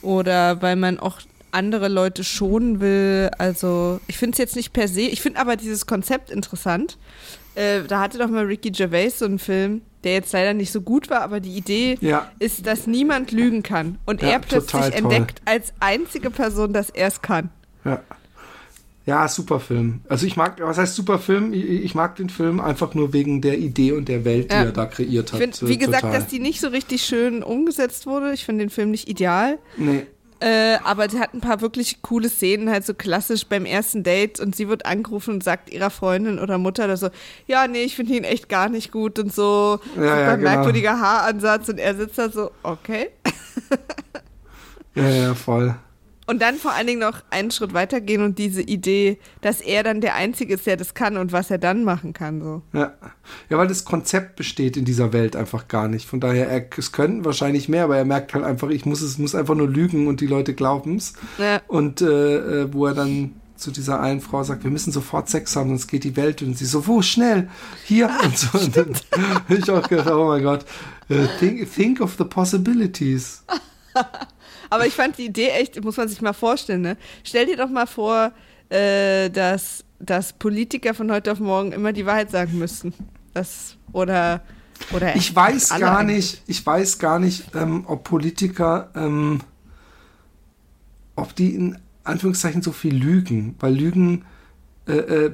[0.00, 1.20] Oder weil man auch
[1.54, 3.30] andere Leute schonen will.
[3.38, 6.98] Also ich finde es jetzt nicht per se, ich finde aber dieses Konzept interessant.
[7.54, 10.80] Äh, da hatte doch mal Ricky Gervais so einen Film, der jetzt leider nicht so
[10.80, 12.30] gut war, aber die Idee ja.
[12.38, 13.98] ist, dass niemand lügen kann.
[14.06, 17.50] Und ja, er plötzlich entdeckt als einzige Person, dass er es kann.
[17.84, 18.00] Ja.
[19.06, 20.00] Ja, super Film.
[20.08, 21.52] Also ich mag, was heißt super Film?
[21.52, 24.64] Ich, mag den Film einfach nur wegen der Idee und der Welt, die ja.
[24.64, 25.40] er da kreiert hat.
[25.40, 26.18] Find, wie gesagt, total.
[26.18, 28.32] dass die nicht so richtig schön umgesetzt wurde.
[28.32, 29.58] Ich finde den Film nicht ideal.
[29.76, 30.06] Nee.
[30.44, 34.40] Äh, aber sie hat ein paar wirklich coole Szenen, halt so klassisch beim ersten Date
[34.40, 37.08] und sie wird angerufen und sagt ihrer Freundin oder Mutter oder so,
[37.46, 40.50] ja, nee, ich finde ihn echt gar nicht gut und so, ja, ja, genau.
[40.50, 43.08] merkwürdiger Haaransatz und er sitzt da so, okay.
[44.94, 45.74] ja, ja, voll.
[46.26, 50.00] Und dann vor allen Dingen noch einen Schritt weitergehen und diese Idee, dass er dann
[50.00, 52.40] der Einzige ist, der das kann und was er dann machen kann.
[52.40, 52.62] So.
[52.72, 52.94] Ja.
[53.50, 56.06] ja, weil das Konzept besteht in dieser Welt einfach gar nicht.
[56.08, 59.18] Von daher, er, es könnten wahrscheinlich mehr, aber er merkt halt einfach, ich muss es
[59.18, 61.12] muss einfach nur lügen und die Leute glauben es.
[61.38, 61.60] Ja.
[61.68, 65.54] Und äh, äh, wo er dann zu dieser einen Frau sagt, wir müssen sofort Sex
[65.56, 66.42] haben, sonst geht die Welt.
[66.42, 67.48] Und sie so, wo, schnell,
[67.84, 68.58] hier ah, und so.
[68.58, 68.94] Und dann
[69.48, 70.64] ich auch gedacht, oh mein Gott,
[71.10, 73.42] uh, think, think of the possibilities.
[74.70, 76.96] Aber ich fand die Idee echt, muss man sich mal vorstellen, ne?
[77.22, 78.32] Stell dir doch mal vor,
[78.68, 82.94] äh, dass, dass Politiker von heute auf morgen immer die Wahrheit sagen müssten.
[83.32, 84.42] Das, oder,
[84.92, 89.40] oder ich weiß gar nicht, ich weiß gar nicht, ähm, ob Politiker, ähm,
[91.16, 94.24] ob die in Anführungszeichen so viel lügen, weil Lügen,
[94.86, 95.32] äh, äh,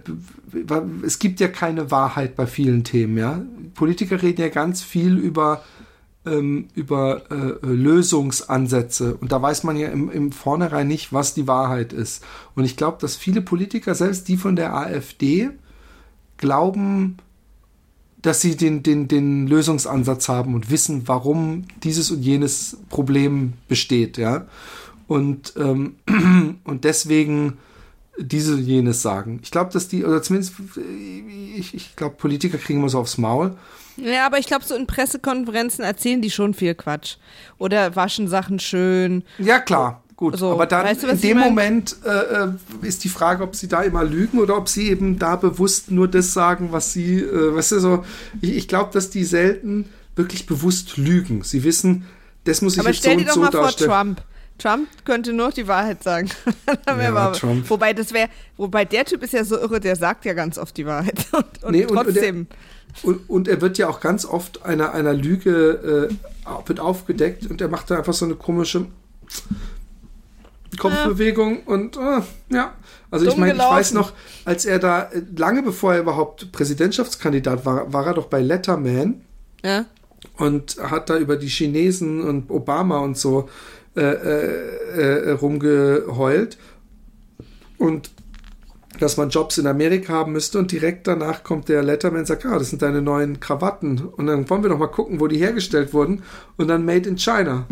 [1.04, 3.42] es gibt ja keine Wahrheit bei vielen Themen, ja.
[3.74, 5.62] Politiker reden ja ganz viel über
[6.26, 9.16] ähm, über äh, Lösungsansätze.
[9.16, 12.24] Und da weiß man ja im, im Vornherein nicht, was die Wahrheit ist.
[12.54, 15.50] Und ich glaube, dass viele Politiker, selbst die von der AfD,
[16.36, 17.16] glauben,
[18.22, 24.18] dass sie den, den, den Lösungsansatz haben und wissen, warum dieses und jenes Problem besteht,
[24.18, 24.46] ja.
[25.06, 25.96] Und, ähm,
[26.64, 27.54] und deswegen
[28.18, 29.40] diese jenes sagen.
[29.42, 30.54] Ich glaube, dass die, oder zumindest,
[31.56, 33.56] ich, ich glaube, Politiker kriegen immer so aufs Maul.
[33.96, 37.16] Ja, aber ich glaube, so in Pressekonferenzen erzählen die schon viel Quatsch.
[37.58, 39.24] Oder waschen Sachen schön.
[39.38, 40.02] Ja, klar.
[40.16, 43.56] Gut, so, aber dann weißt du, in dem Moment äh, äh, ist die Frage, ob
[43.56, 47.20] sie da immer lügen oder ob sie eben da bewusst nur das sagen, was sie,
[47.20, 48.04] äh, weißt du, so,
[48.42, 51.42] ich, ich glaube, dass die selten wirklich bewusst lügen.
[51.42, 52.04] Sie wissen,
[52.44, 53.32] das muss ich aber jetzt so und so darstellen.
[53.32, 54.22] Stell dir doch mal vor Trump.
[54.60, 56.28] Trump könnte nur die Wahrheit sagen.
[56.86, 57.32] ja.
[57.68, 60.76] Wobei das wäre, wobei der Typ ist ja so irre, der sagt ja ganz oft
[60.76, 61.26] die Wahrheit.
[61.32, 62.36] Und, und nee, trotzdem.
[62.36, 62.56] Und, und,
[63.02, 67.68] und, er wird ja auch ganz oft einer, einer Lüge äh, wird aufgedeckt und er
[67.68, 68.86] macht da einfach so eine komische
[70.78, 72.20] Kopfbewegung und äh,
[72.50, 72.74] ja.
[73.10, 74.12] Also ich Dumm meine, ich weiß noch,
[74.44, 79.22] als er da, äh, lange bevor er überhaupt Präsidentschaftskandidat war, war er doch bei Letterman
[79.64, 79.84] Ja.
[80.36, 83.48] und hat da über die Chinesen und Obama und so
[83.96, 86.56] äh, äh, äh, rumgeheult
[87.78, 88.10] und
[89.00, 92.46] dass man Jobs in Amerika haben müsste und direkt danach kommt der Letterman und sagt,
[92.46, 95.38] ah, das sind deine neuen Krawatten und dann wollen wir doch mal gucken, wo die
[95.38, 96.22] hergestellt wurden
[96.56, 97.66] und dann made in China.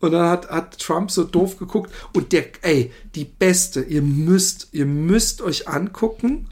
[0.00, 4.68] Und dann hat, hat Trump so doof geguckt und der, ey, die beste, ihr müsst,
[4.72, 6.48] ihr müsst euch angucken.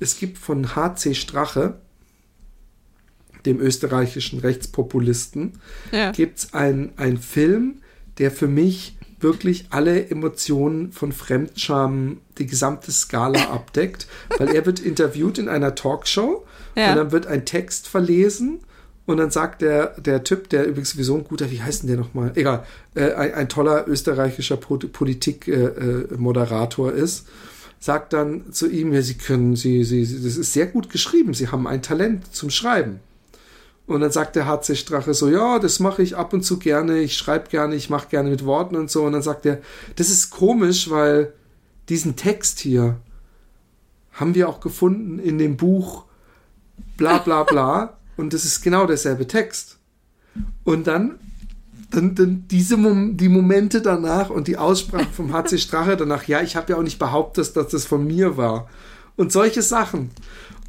[0.00, 1.78] Es gibt von HC Strache,
[3.44, 5.58] dem österreichischen Rechtspopulisten,
[5.90, 6.12] Ja.
[6.12, 7.82] gibt es einen Film,
[8.18, 14.06] der für mich wirklich alle Emotionen von Fremdscham, die gesamte Skala abdeckt,
[14.38, 16.44] weil er wird interviewt in einer Talkshow
[16.74, 16.90] Ja.
[16.90, 18.60] und dann wird ein Text verlesen
[19.06, 21.96] und dann sagt der, der Typ, der übrigens sowieso ein guter, wie heißt denn der
[21.98, 22.32] nochmal?
[22.34, 22.64] Egal,
[22.94, 27.26] äh, ein, ein toller österreichischer Politik-Moderator äh, Moderator ist,
[27.80, 31.34] sagt dann zu ihm, ja, Sie können, Sie, Sie, Sie, das ist sehr gut geschrieben,
[31.34, 33.00] Sie haben ein Talent zum Schreiben.
[33.92, 37.00] Und dann sagt der HC Strache so, ja, das mache ich ab und zu gerne,
[37.00, 39.02] ich schreibe gerne, ich mache gerne mit Worten und so.
[39.04, 39.60] Und dann sagt er,
[39.96, 41.32] das ist komisch, weil
[41.88, 42.96] diesen Text hier
[44.12, 46.04] haben wir auch gefunden in dem Buch
[46.96, 47.98] bla bla bla.
[48.16, 49.78] und das ist genau derselbe Text.
[50.64, 51.18] Und dann,
[51.90, 56.40] dann, dann diese Mom die Momente danach und die Aussprache vom HC Strache danach, ja,
[56.40, 58.68] ich habe ja auch nicht behauptet, dass das von mir war.
[59.16, 60.10] Und solche Sachen.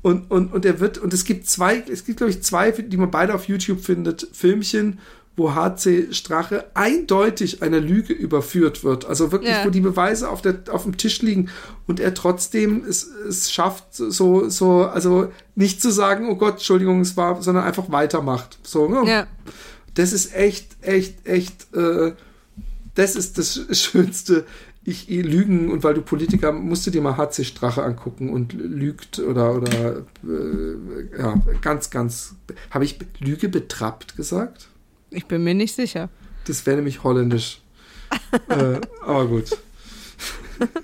[0.03, 2.97] Und, und, und er wird, und es gibt zwei, es gibt, glaube ich, zwei, die
[2.97, 4.99] man beide auf YouTube findet, Filmchen,
[5.35, 9.05] wo HC Strache eindeutig einer Lüge überführt wird.
[9.05, 9.65] Also wirklich, Ja.
[9.65, 11.49] wo die Beweise auf, der, auf dem Tisch liegen
[11.87, 16.99] und er trotzdem es, es schafft, so, so, also nicht zu sagen, oh Gott, Entschuldigung,
[17.01, 18.59] es war, sondern einfach weitermacht.
[18.61, 19.09] So, ne?
[19.09, 19.27] Ja.
[19.95, 22.11] Das ist echt, echt, echt, äh,
[22.93, 24.45] das ist das Schönste.
[24.85, 28.53] Ich, ich Lügen und weil du Politiker musst du dir mal HC Strache angucken und
[28.53, 32.35] lügt oder oder äh, ja ganz ganz
[32.69, 34.67] habe ich Lüge betrappt gesagt?
[35.09, 36.09] Ich bin mir nicht sicher.
[36.45, 37.61] Das wäre nämlich holländisch.
[38.49, 39.57] äh, aber gut.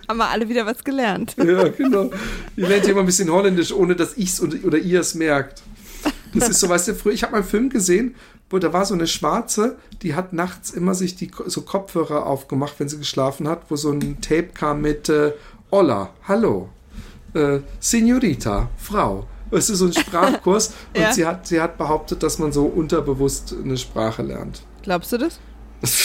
[0.08, 1.36] Haben wir alle wieder was gelernt.
[1.38, 2.12] Ja, genau.
[2.56, 5.62] Ihr lernt ja immer ein bisschen holländisch, ohne dass ich's oder, oder ihr es merkt.
[6.34, 8.16] Das ist so, weißt du, früher, ich habe mal einen Film gesehen,
[8.50, 12.76] wo da war so eine Schwarze, die hat nachts immer sich die so Kopfhörer aufgemacht,
[12.80, 15.34] wenn sie geschlafen hat, wo so ein Tape kam mit äh,
[15.72, 16.70] Hola, hallo,
[17.34, 19.28] äh, Signorita, Frau.
[19.52, 21.12] Es ist so ein Sprachkurs und Ja.
[21.14, 24.62] sie, hat, sie hat behauptet, dass man so unterbewusst eine Sprache lernt.
[24.84, 25.40] Glaubst du das?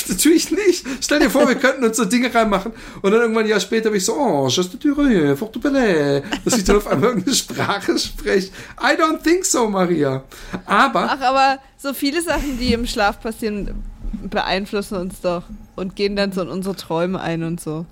[0.08, 0.86] Natürlich nicht.
[1.00, 2.72] Stell dir vor, wir könnten uns so Dinge reinmachen
[3.02, 6.22] und dann irgendwann ein Jahr später bin ich so, oh, je te dirais, fort belay,
[6.44, 8.50] dass ich dann auf einmal irgendeine Sprache spreche.
[8.80, 10.22] I don't think so, Maria.
[10.66, 13.82] Aber, Ach, aber so viele Sachen, die im Schlaf passieren,
[14.30, 15.42] beeinflussen uns doch
[15.76, 17.86] und gehen dann so in unsere Träume ein und so.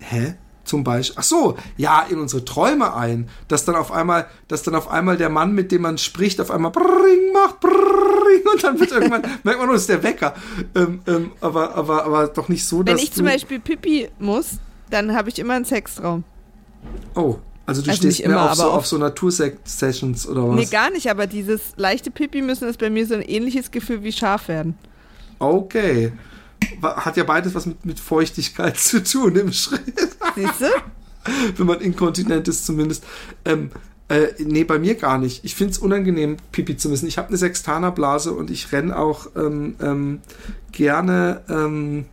[0.00, 0.34] hä?
[0.66, 4.74] Zum Beispiel, ach so, ja, in unsere Träume ein, dass dann auf einmal, dass dann
[4.74, 8.78] auf einmal der Mann, mit dem man spricht, auf einmal bring macht, bring, und dann
[8.80, 10.34] wird irgendwann, merkt man, nur, das ist der Wecker.
[10.74, 14.58] Ähm, ähm, aber, aber, aber doch nicht so, Wenn dass ich zum Beispiel Pipi muss,
[14.90, 16.24] dann habe ich immer einen Sextraum.
[17.14, 17.36] oh,
[17.66, 20.56] also du Also stehst mehr immer, auf, so, auf so Natursect-Sessions oder was?
[20.56, 24.02] Nee, gar nicht, aber dieses leichte Pipi müssen ist bei mir so ein ähnliches Gefühl
[24.04, 24.78] wie scharf werden.
[25.38, 26.12] Okay.
[26.82, 29.82] Hat ja beides was mit, mit Feuchtigkeit zu tun im Schritt,
[30.34, 30.66] Siehst du?
[31.56, 33.04] wenn man inkontinent ist zumindest.
[33.44, 33.70] Ähm,
[34.08, 35.44] äh, nee, bei mir gar nicht.
[35.44, 37.08] Ich finde es unangenehm, Pipi zu müssen.
[37.08, 40.20] Ich habe eine Sextanerblase und ich renne auch ähm, ähm,
[40.70, 42.04] gerne ähm,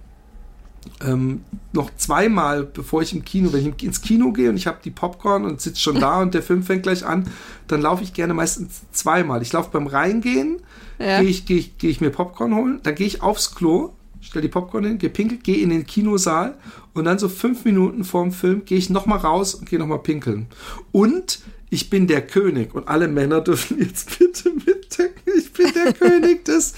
[1.06, 4.80] ähm, noch zweimal, bevor ich im Kino, wenn ich ins Kino gehe und ich habe
[4.84, 7.30] die Popcorn und sitze schon da und der Film fängt gleich an,
[7.68, 9.42] dann laufe ich gerne meistens zweimal.
[9.44, 10.62] Ich laufe beim Reingehen,
[10.98, 11.22] Ja.
[11.22, 14.42] gehe ich, geh ich, geh ich mir Popcorn holen, dann gehe ich aufs Klo, stell
[14.42, 16.58] die Popcorn hin, gepinkelt, gehe in den Kinosaal
[16.94, 20.48] und dann so fünf Minuten vorm Film gehe ich nochmal raus und gehe nochmal pinkeln.
[20.92, 25.94] Und ich bin der König und alle Männer dürfen jetzt bitte mitdenken, ich bin der
[26.00, 26.74] König des...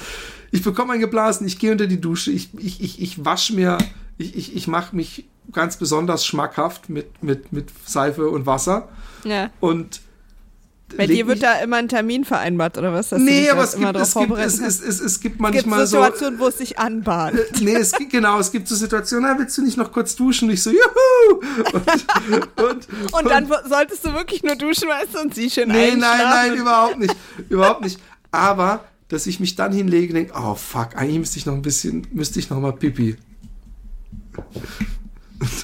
[0.51, 3.77] Ich bekomme ein Geblasen, ich gehe unter die Dusche, ich, ich, ich, ich wasche mir,
[4.17, 8.87] ich, ich, ich mache mich ganz besonders schmackhaft mit, mit, mit Seife und Wasser
[9.25, 9.49] Ja.
[9.59, 10.01] und
[10.97, 13.11] Bei dir wird da immer ein Termin vereinbart, oder was?
[13.11, 15.97] Nee, aber es gibt, es, gibt, es, es, es, es gibt Es gibt manchmal so.
[16.03, 17.37] Situationen, wo es sich anbahnt.
[17.61, 20.47] Nee, es gibt, genau, es gibt so Situationen, na, willst du nicht noch kurz duschen?
[20.49, 21.41] Und ich so, juhu!
[21.73, 25.69] Und, und, Und dann wo- solltest du wirklich nur duschen, weißt du, und sie schön
[25.69, 27.15] Nee, nein, nein, überhaupt nicht.
[27.49, 27.99] Überhaupt nicht.
[28.31, 31.61] Aber, dass ich mich dann hinlege und denke, oh fuck, eigentlich müsste ich noch ein
[31.61, 33.15] bisschen, müsste ich noch mal Pipi.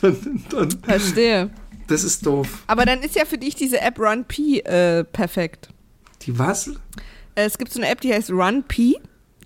[0.01, 1.49] Und dann, dann, Verstehe.
[1.91, 2.47] Das ist doof.
[2.67, 5.69] Aber dann ist ja für dich diese App RunP äh, perfekt.
[6.23, 6.67] Die was?
[7.35, 8.73] Äh, Es gibt so eine App, die heißt RunP,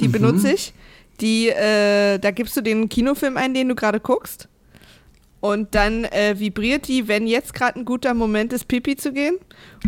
[0.02, 0.12] die Mhm.
[0.12, 0.74] benutze ich.
[1.22, 4.50] Die, äh, da gibst du den Kinofilm ein, den du gerade guckst.
[5.40, 9.38] Und dann äh, vibriert die, wenn jetzt gerade ein guter Moment ist, Pipi zu gehen.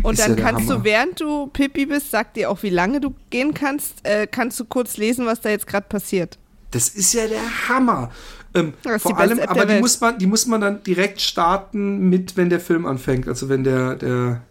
[0.02, 0.78] Und Ist dann ja kannst Hammer.
[0.78, 4.60] du, während du Pipi bist, sagt dir auch, wie lange du gehen kannst, äh, kannst
[4.60, 6.38] du kurz lesen, was da jetzt gerade passiert.
[6.70, 8.12] Das ist ja der Hammer.
[8.58, 9.80] Ähm, vor allem, aber die Welt.
[9.80, 13.28] muss, man, die muss man dann direkt starten mit, wenn der Film anfängt.
[13.28, 14.42] Also wenn der, der,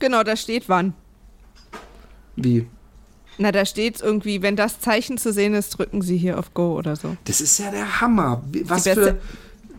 [0.00, 0.94] Genau, da steht wann.
[2.36, 2.66] wie?
[3.38, 6.76] Na, da steht irgendwie, wenn das Zeichen zu sehen ist, drücken Sie hier auf Go
[6.76, 7.16] oder so.
[7.24, 8.42] Das ist ja der Hammer.
[8.64, 9.18] Was für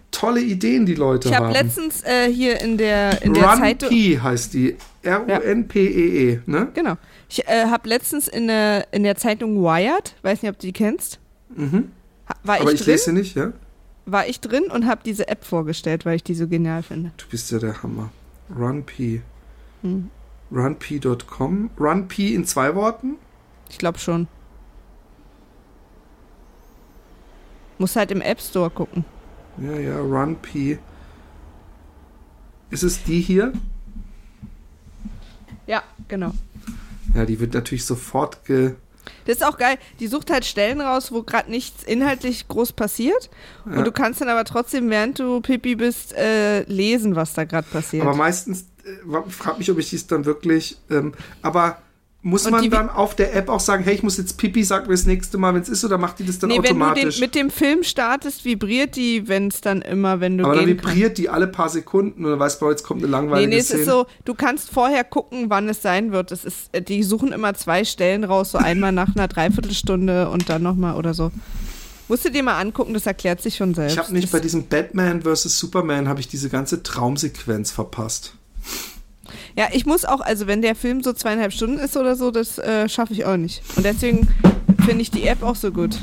[0.09, 1.53] tolle Ideen die Leute Ich habe haben.
[1.53, 3.89] letztens äh, hier in der, in der Run Zeitung.
[3.89, 4.75] P heißt die.
[5.03, 6.69] R-U-N-P-E-E, ne?
[6.73, 6.95] Genau.
[7.29, 10.73] Ich äh, habe letztens in der, in der Zeitung Wired, weiß nicht, ob du die
[10.73, 11.19] kennst,
[11.55, 11.91] Mhm.
[12.43, 13.51] war, Aber ich ich drin, lese sie nicht, ja?
[14.05, 17.11] War ich drin und habe diese App vorgestellt, weil ich die so genial finde.
[17.17, 18.11] Du bist ja der Hammer.
[18.55, 19.21] Run P.
[19.81, 20.09] Hm.
[20.51, 21.69] Runp.com.
[21.79, 23.15] Run P in zwei Worten?
[23.69, 24.27] Ich glaube schon.
[27.79, 29.03] Muss halt im App Store gucken.
[29.57, 30.77] Ja, ja, Run P.
[32.69, 33.53] Ist es die hier?
[35.67, 36.33] Ja, genau.
[37.13, 38.75] Ja, die wird natürlich sofort ge.
[39.25, 39.77] Das ist auch geil.
[39.99, 43.29] Die sucht halt Stellen raus, wo gerade nichts inhaltlich groß passiert.
[43.65, 43.77] Ja.
[43.77, 47.67] Und du kannst dann aber trotzdem, während du Pipi bist, äh, lesen, was da gerade
[47.67, 48.03] passiert.
[48.03, 50.77] Aber meistens, äh, frag mich, ob ich dies dann wirklich.
[50.89, 51.82] Ähm, aber
[52.25, 54.93] muss man dann auf der App auch sagen, hey, ich muss jetzt Pipi, sag mir
[54.93, 56.81] das nächste Mal, wenn es ist, oder macht die das dann nee, wenn du den,
[56.81, 57.19] automatisch?
[57.19, 60.77] mit dem Film startest, vibriert die, wenn es dann immer, wenn du aber dann gehen
[60.77, 60.89] kannst.
[60.95, 63.57] vibriert die alle paar Sekunden und dann weißt du, jetzt kommt eine Nee, langweilige nee,
[63.57, 66.31] es ist so, du kannst vorher gucken, wann es sein wird.
[66.31, 70.47] Es ist, äh, die suchen immer zwei Stellen raus, so einmal nach einer Dreiviertelstunde und
[70.47, 71.29] dann nochmal oder so.
[72.07, 73.93] Musst du dir mal angucken, das erklärt sich schon selbst.
[73.93, 75.59] ich habe nicht das, bei diesem Batman vs.
[75.59, 78.35] Superman habe ich diese ganze Traumsequenz verpasst.
[79.55, 82.57] Ja, ich muss auch, also wenn der Film so zweieinhalb Stunden ist oder so, das
[82.57, 83.61] äh, schaffe ich auch nicht.
[83.75, 84.27] Und deswegen
[84.85, 85.97] finde ich die App auch so gut.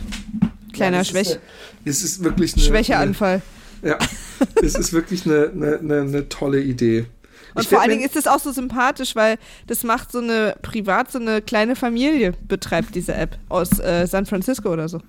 [0.73, 1.39] Kleiner Ja, Schwäch
[1.85, 3.43] es ist wirklich eine, Schwächeanfall.
[3.83, 3.99] Eine, ja,
[4.63, 7.07] es ist wirklich eine, eine, eine, tolle Idee.
[7.55, 10.55] Und Ich vor allen Dingen ist es auch so sympathisch, weil das macht so eine
[10.63, 15.01] privat, so eine kleine Familie betreibt diese App aus äh, San Francisco oder so.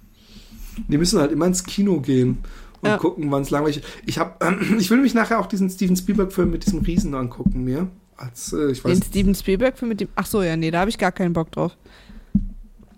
[0.87, 2.39] Die müssen halt immer ins Kino gehen
[2.81, 2.97] und Ja.
[2.97, 3.85] gucken, wann es langweilig ist.
[4.05, 4.43] Ich, hab,
[4.79, 7.87] ich will mich nachher auch diesen Steven Spielberg-Film mit diesem Riesen angucken, mir.
[8.21, 10.07] Als, äh, ich weiß, Den Steven Spielberg für mit dem.
[10.15, 11.75] Ach so, ja, nee, da habe ich gar keinen Bock drauf.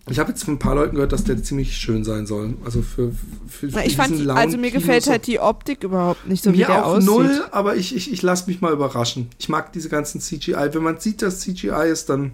[0.10, 2.56] ich habe jetzt von ein paar Leuten gehört, dass der ziemlich schön sein soll.
[2.66, 3.12] Also für,
[3.48, 6.52] für, für Na, ich fand, also mir Kino gefällt halt die Optik überhaupt nicht so,
[6.54, 7.10] wie mir der auch aussieht.
[7.10, 9.30] null, aber ich, ich, ich lasse mich mal überraschen.
[9.40, 10.70] Ich mag diese ganzen CGI.
[10.74, 12.32] Wenn man sieht, dass CGI ist, dann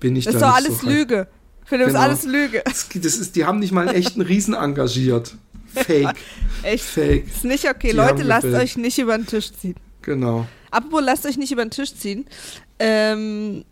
[0.00, 0.88] bin ich Das ist da doch nicht alles so.
[0.88, 1.26] Lüge.
[1.64, 1.98] Philipp, Genau.
[1.98, 2.62] ist alles Lüge.
[2.64, 5.34] Das, das ist, die haben nicht mal einen echten Riesen engagiert.
[5.74, 6.16] Fake.
[6.62, 6.84] Echt.
[6.84, 7.26] Fake.
[7.26, 7.90] Ist nicht okay.
[7.90, 9.74] Die Leute, lasst euch nicht über den Tisch ziehen.
[10.02, 10.46] Genau.
[10.70, 12.26] Apropos, lasst euch nicht über den Tisch ziehen.
[12.78, 13.64] Ähm,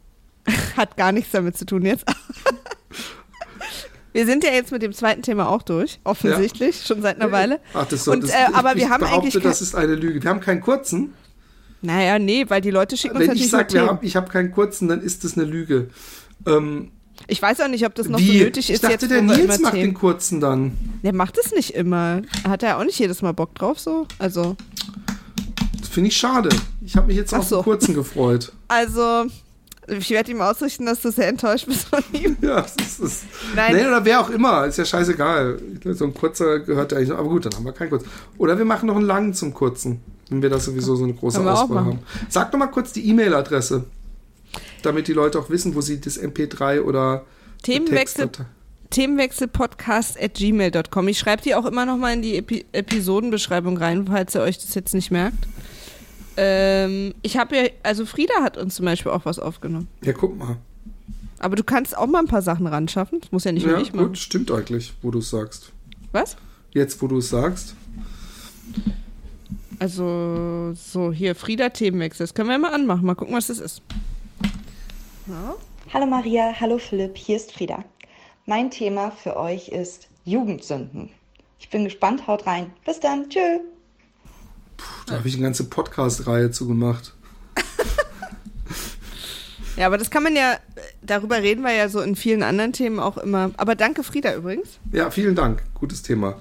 [0.77, 2.05] hat gar nichts damit zu tun jetzt.
[4.13, 7.61] wir sind ja jetzt mit dem zweiten Thema auch durch, offensichtlich, schon seit einer Weile.
[7.75, 9.75] Ach, das soll, Und, das, äh, aber ich, wir ich haben behaupte, eigentlich das ist
[9.75, 10.23] eine Lüge.
[10.23, 11.13] Wir haben keinen kurzen.
[11.83, 14.89] Naja, nee, weil die Leute schicken uns Wenn ich sage, hab, ich habe keinen kurzen,
[14.89, 15.91] dann ist das eine Lüge.
[16.47, 16.91] Ähm,
[17.29, 18.39] Ich weiß auch nicht, ob das noch wie?
[18.39, 19.95] so nötig ich ist dachte, jetzt, der Nils macht den Themen...
[19.95, 20.73] kurzen dann.
[21.03, 22.23] Der macht es nicht immer.
[22.49, 24.07] Hat er auch nicht jedes Mal Bock drauf so?
[24.19, 24.57] Also,
[25.79, 26.49] Das finde ich schade.
[26.87, 27.57] Ich habe mich jetzt Ach auf so.
[27.57, 28.53] den kurzen gefreut.
[28.69, 29.27] also
[29.89, 32.37] ich werde ihm ausrichten, dass du sehr enttäuscht bist von ihm.
[32.43, 33.25] Ja, das ist,
[33.55, 35.61] Nein, Nee, oder wer auch immer, ist ja scheißegal.
[35.85, 37.19] So ein kurzer gehört ja eigentlich noch.
[37.19, 38.09] Aber gut, dann haben wir keinen kurzen.
[38.39, 41.41] Oder wir machen noch einen langen zum kurzen, wenn wir da sowieso so eine große
[41.41, 41.99] Auswahl haben.
[42.29, 43.85] Sag doch mal kurz die E-Mail-Adresse,
[44.83, 47.25] damit die Leute auch wissen, wo sie das MP3 oder
[47.63, 48.31] Themenwechsel,
[48.91, 51.09] Themenwechselpodcast at gmail.com.
[51.09, 54.59] Ich schreibe die auch immer noch mal in die Epi Episodenbeschreibung rein, falls ihr euch
[54.59, 55.47] das jetzt nicht merkt.
[56.37, 59.89] Ähm, ich habe ja, also Frieda hat uns zum Beispiel auch was aufgenommen.
[60.03, 60.57] Ja, guck mal.
[61.39, 63.21] Aber du kannst auch mal ein paar Sachen ran schaffen.
[63.21, 64.09] Das muss ja nicht nur Ja, ich machen.
[64.09, 65.73] gut, stimmt eigentlich, wo du es sagst.
[66.13, 66.37] Was?
[66.73, 67.75] Jetzt, wo du es sagst.
[69.79, 72.25] Also, so, hier, Frieda Themenwechsel.
[72.25, 73.05] Das können wir mal anmachen.
[73.05, 73.83] Mal gucken, was das ist.
[75.93, 77.85] Hallo Maria, hallo Philipp, hier ist Frieda.
[78.47, 81.11] Mein Thema für euch ist Jugendsünden.
[81.59, 82.71] Ich bin gespannt, haut rein.
[82.85, 83.59] Bis dann, tschö.
[85.07, 87.15] Da habe ich eine ganze Podcast-Reihe zu gemacht.
[89.77, 90.57] Ja, aber das kann man ja,
[91.03, 93.51] darüber reden wir ja so in vielen anderen Themen auch immer.
[93.59, 94.79] Aber danke, Frieda, übrigens.
[94.91, 95.63] Ja, vielen Dank.
[95.75, 96.41] Gutes Thema.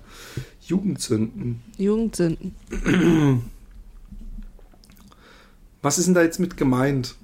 [0.62, 1.62] Jugendzünden.
[1.78, 2.56] Jugendsünden.
[5.82, 7.16] Was ist denn da jetzt mit gemeint?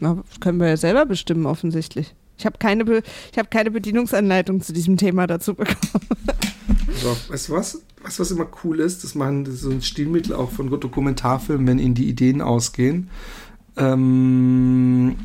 [0.00, 2.14] Na, das können wir ja selber bestimmen, offensichtlich.
[2.36, 6.08] Ich habe keine, Be ich hab keine Bedienungsanleitung zu diesem Thema dazu bekommen.
[7.00, 7.82] So, weißt du was?
[8.02, 9.02] Weißt was immer cool ist?
[9.02, 13.08] Das ist so ein Stilmittel auch von Dokumentarfilmen, wenn ihnen die Ideen ausgehen.
[13.76, 15.16] Ähm,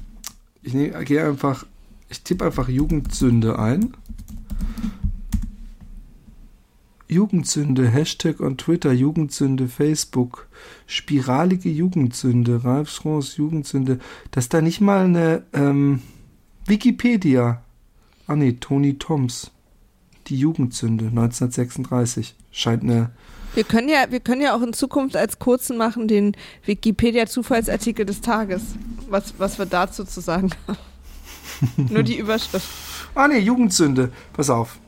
[0.62, 1.66] ich gehe einfach,
[2.10, 3.94] ich tippe einfach Jugendsünde ein.
[7.10, 10.48] Jugendsünde, Hashtag on Twitter, Jugendsünde, Facebook,
[10.86, 14.00] spiralige Jugendsünde, Ralf Strauss, Jugendsünde.
[14.30, 16.02] Das ist da nicht mal eine ähm,
[16.68, 17.64] Wikipedia.
[18.28, 19.52] Ah nee, Tony Toms.
[20.30, 22.36] Die Jugendsünde, 1936.
[22.52, 23.12] Scheint eine.
[23.56, 28.22] Wir können ja, wir können ja auch in Zukunft als kurzen machen den Wikipedia-Zufallsartikel des
[28.22, 28.62] Tages.
[29.10, 30.78] Was, was wir dazu zu sagen haben.
[31.90, 32.68] Nur die Überschrift.
[33.16, 34.12] Ah nee, Jugendsünde.
[34.34, 34.80] Pass auf.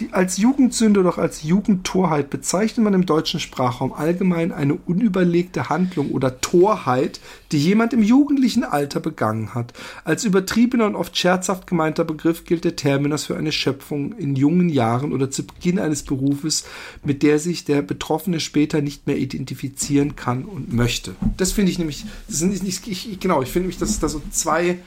[0.00, 6.10] Die, als Jugendsünde oder als Jugendtorheit bezeichnet man im deutschen Sprachraum allgemein eine unüberlegte Handlung
[6.10, 7.20] oder Torheit,
[7.52, 9.72] die jemand im jugendlichen Alter begangen hat.
[10.02, 14.68] Als übertriebener und oft scherzhaft gemeinter Begriff gilt der Terminus für eine Schöpfung in jungen
[14.68, 16.64] Jahren oder zu Beginn eines Berufes,
[17.04, 21.14] mit der sich der Betroffene später nicht mehr identifizieren kann und möchte.
[21.36, 24.08] Das finde ich nämlich, das sind nicht, ich, genau, ich finde nämlich, dass es da
[24.08, 24.80] so zwei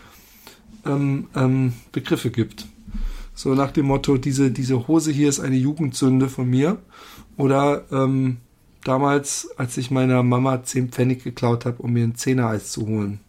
[0.86, 2.66] ähm, ähm, Begriffe gibt.
[3.38, 6.80] So nach dem Motto, diese, diese Hose hier ist eine Jugendsünde von mir.
[7.38, 8.38] Oder ähm,
[8.84, 13.20] damals, als ich meiner Mama 10 Pfennig geklaut habe, um mir ein Zehner-Eis zu holen.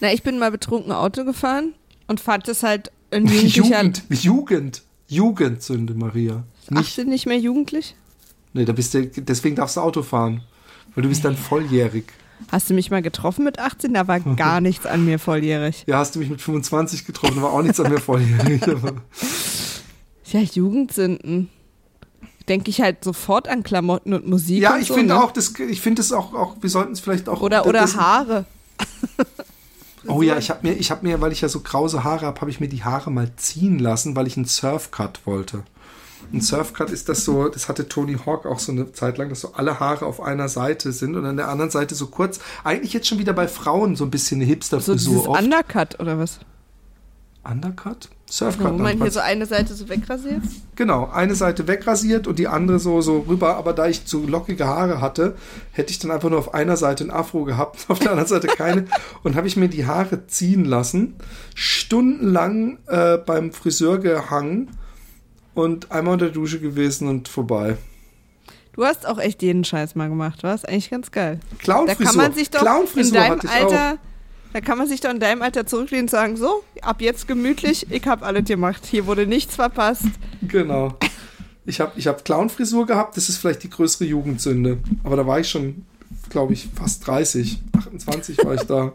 [0.00, 1.74] Na, ich bin mal betrunken Auto gefahren
[2.08, 3.62] und fand es halt ein jugendlicher...
[3.62, 6.42] Jugend, Jugend, Jugendsünde, Maria.
[6.66, 7.94] Ach, Nicht, sind nicht mehr jugendlich?
[8.54, 10.42] nee, da bist du, deswegen darfst du Auto fahren.
[10.96, 12.06] Weil du bist dann volljährig.
[12.50, 13.94] Hast du mich mal getroffen mit 18?
[13.94, 15.84] Da war gar nichts an mir volljährig.
[15.86, 18.62] Ja, hast du mich mit 25 getroffen, war auch nichts an mir volljährig.
[20.32, 21.50] Ja, Jugendsünden.
[22.48, 24.60] Denke ich halt sofort an Klamotten und Musik.
[24.60, 25.22] ja, und ich so, finde ne?
[25.22, 27.40] auch, das, ich finde es auch, auch, wir sollten es vielleicht auch.
[27.42, 28.44] Oder, oder Haare.
[30.08, 32.40] Oh ja, ich habe mir, ich habe mir, weil ich ja so krause Haare habe,
[32.40, 35.64] habe ich mir die Haare mal ziehen lassen, weil ich einen Surfcut wollte.
[36.32, 39.40] Ein Surfcut ist das so, das hatte Tony Hawk auch so eine Zeit lang, dass
[39.40, 42.40] so alle Haare auf einer Seite sind und an der anderen Seite so kurz.
[42.64, 45.42] Eigentlich jetzt schon wieder bei Frauen so ein bisschen eine So Hipster-Frisur dieses oft.
[45.42, 46.40] Undercut oder was?
[47.48, 48.08] Undercut?
[48.28, 48.72] Surfcut.
[48.72, 50.42] Wo man hier so eine Seite so wegrasiert?
[50.74, 53.56] Genau, eine Seite wegrasiert und die andere so, so rüber.
[53.56, 55.36] Aber da ich zu lockige Haare hatte,
[55.70, 58.48] hätte ich dann einfach nur auf einer Seite ein Afro gehabt, auf der anderen Seite
[58.48, 58.86] keine.
[59.22, 61.14] und habe ich mir die Haare ziehen lassen,
[61.54, 64.70] stundenlang äh, beim Friseur gehangen
[65.56, 67.76] und einmal unter der Dusche gewesen und vorbei.
[68.74, 70.64] Du hast auch echt jeden Scheiß mal gemacht, was?
[70.66, 71.40] Eigentlich ganz geil.
[71.50, 72.06] Da Clownfrisur.
[72.06, 72.60] kann man sich doch
[72.94, 73.98] in deinem Alter,
[74.52, 77.86] da kann man sich doch in deinem Alter zurücklehnen und sagen, so, ab jetzt gemütlich,
[77.90, 78.84] ich hab alles gemacht.
[78.84, 80.04] Hier wurde nichts verpasst.
[80.04, 80.48] auch.
[80.48, 80.94] Genau.
[81.64, 84.78] Ich habe ich hab Clownfrisur gehabt, das ist vielleicht die größere Jugendsünde.
[85.04, 85.86] Aber da war ich schon,
[86.28, 87.58] glaube ich, fast 30.
[87.78, 88.92] 28 war ich da.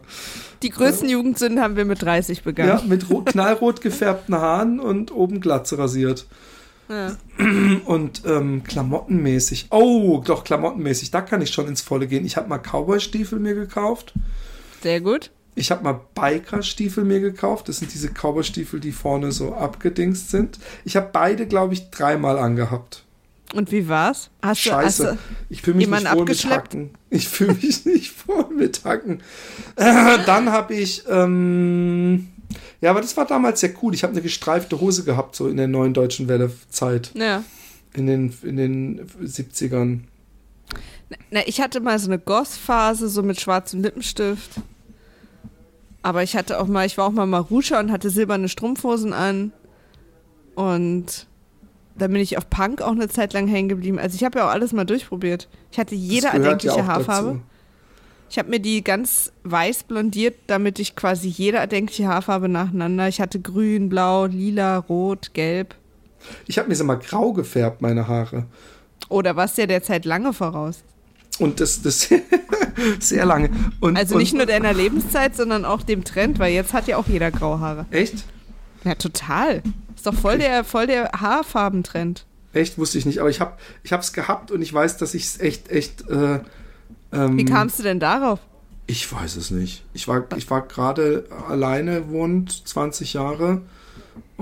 [0.62, 2.88] Die größten Jugendsünden haben wir mit 30 Ja, begangen.
[2.88, 6.26] mit rot, knallrot gefärbten Haaren und oben Glatze rasiert.
[6.92, 7.16] Ja.
[7.86, 9.68] Und ähm, klamottenmäßig.
[9.70, 11.10] Oh, doch, klamottenmäßig.
[11.10, 12.26] Da kann ich schon ins Volle gehen.
[12.26, 14.12] Ich habe mal Cowboy-Stiefel mir gekauft.
[14.82, 15.30] Sehr gut.
[15.54, 17.68] Ich habe mal Biker-Stiefel mir gekauft.
[17.68, 20.58] Das sind diese Cowboy-Stiefel, die vorne so abgedingst sind.
[20.84, 23.04] Ich habe beide, glaube ich, dreimal angehabt.
[23.54, 24.30] Und wie war's?
[24.42, 25.04] Hast du, hast Scheiße.
[25.12, 25.18] du,
[25.50, 26.44] Ich fühle mich nicht wohl mit?
[26.50, 26.90] Hacken.
[27.10, 29.22] Ich fühle mich nicht wohl mit Hacken.
[29.76, 32.28] Äh, dann habe ich, ähm,
[32.82, 33.94] ja, aber das war damals sehr cool.
[33.94, 37.12] Ich habe eine gestreifte Hose gehabt, so in der neuen deutschen Welle-Zeit.
[37.14, 37.42] ja.
[37.94, 40.00] In den, in den 70ern.
[41.30, 44.52] Na, ich hatte mal so eine Goss-Phase, so mit schwarzem Lippenstift.
[46.00, 49.52] Aber ich hatte auch mal, ich war auch mal Maruscha und hatte silberne Strumpfhosen an.
[50.54, 51.26] Und
[51.96, 53.98] dann bin ich auf Punk auch eine Zeit lang hängen geblieben.
[53.98, 55.48] Also ich habe ja auch alles mal durchprobiert.
[55.70, 57.28] Ich hatte jede erdenkliche ja Haarfarbe.
[57.28, 57.40] dazu.
[58.32, 63.06] Ich habe mir die ganz weiß blondiert, damit ich quasi jede erdenkliche Haarfarbe nacheinander.
[63.06, 65.74] Ich hatte grün, blau, lila, rot, gelb.
[66.46, 68.46] Ich habe mir sie mal grau gefärbt, meine Haare.
[69.10, 70.82] Oder was der derzeit lange voraus?
[71.40, 72.08] Und das, das
[73.00, 73.50] sehr lange.
[73.80, 76.96] Und, Also und, nicht nur deiner Lebenszeit, sondern auch dem Trend, weil jetzt hat ja
[76.96, 77.84] auch jeder graue Haare.
[77.90, 78.24] Echt?
[78.84, 79.62] Ja, total.
[79.94, 82.24] Ist doch voll der, voll der Haarfarbentrend.
[82.54, 83.18] Echt, wusste ich nicht.
[83.18, 86.08] Aber ich habe ich es gehabt und ich weiß, dass ich es echt, echt.
[86.08, 86.40] Äh,
[87.12, 88.40] ähm, Wie kamst du denn darauf?
[88.86, 89.84] Ich weiß es nicht.
[89.92, 93.62] Ich war, ich war gerade alleine wohnt, 20 Jahre.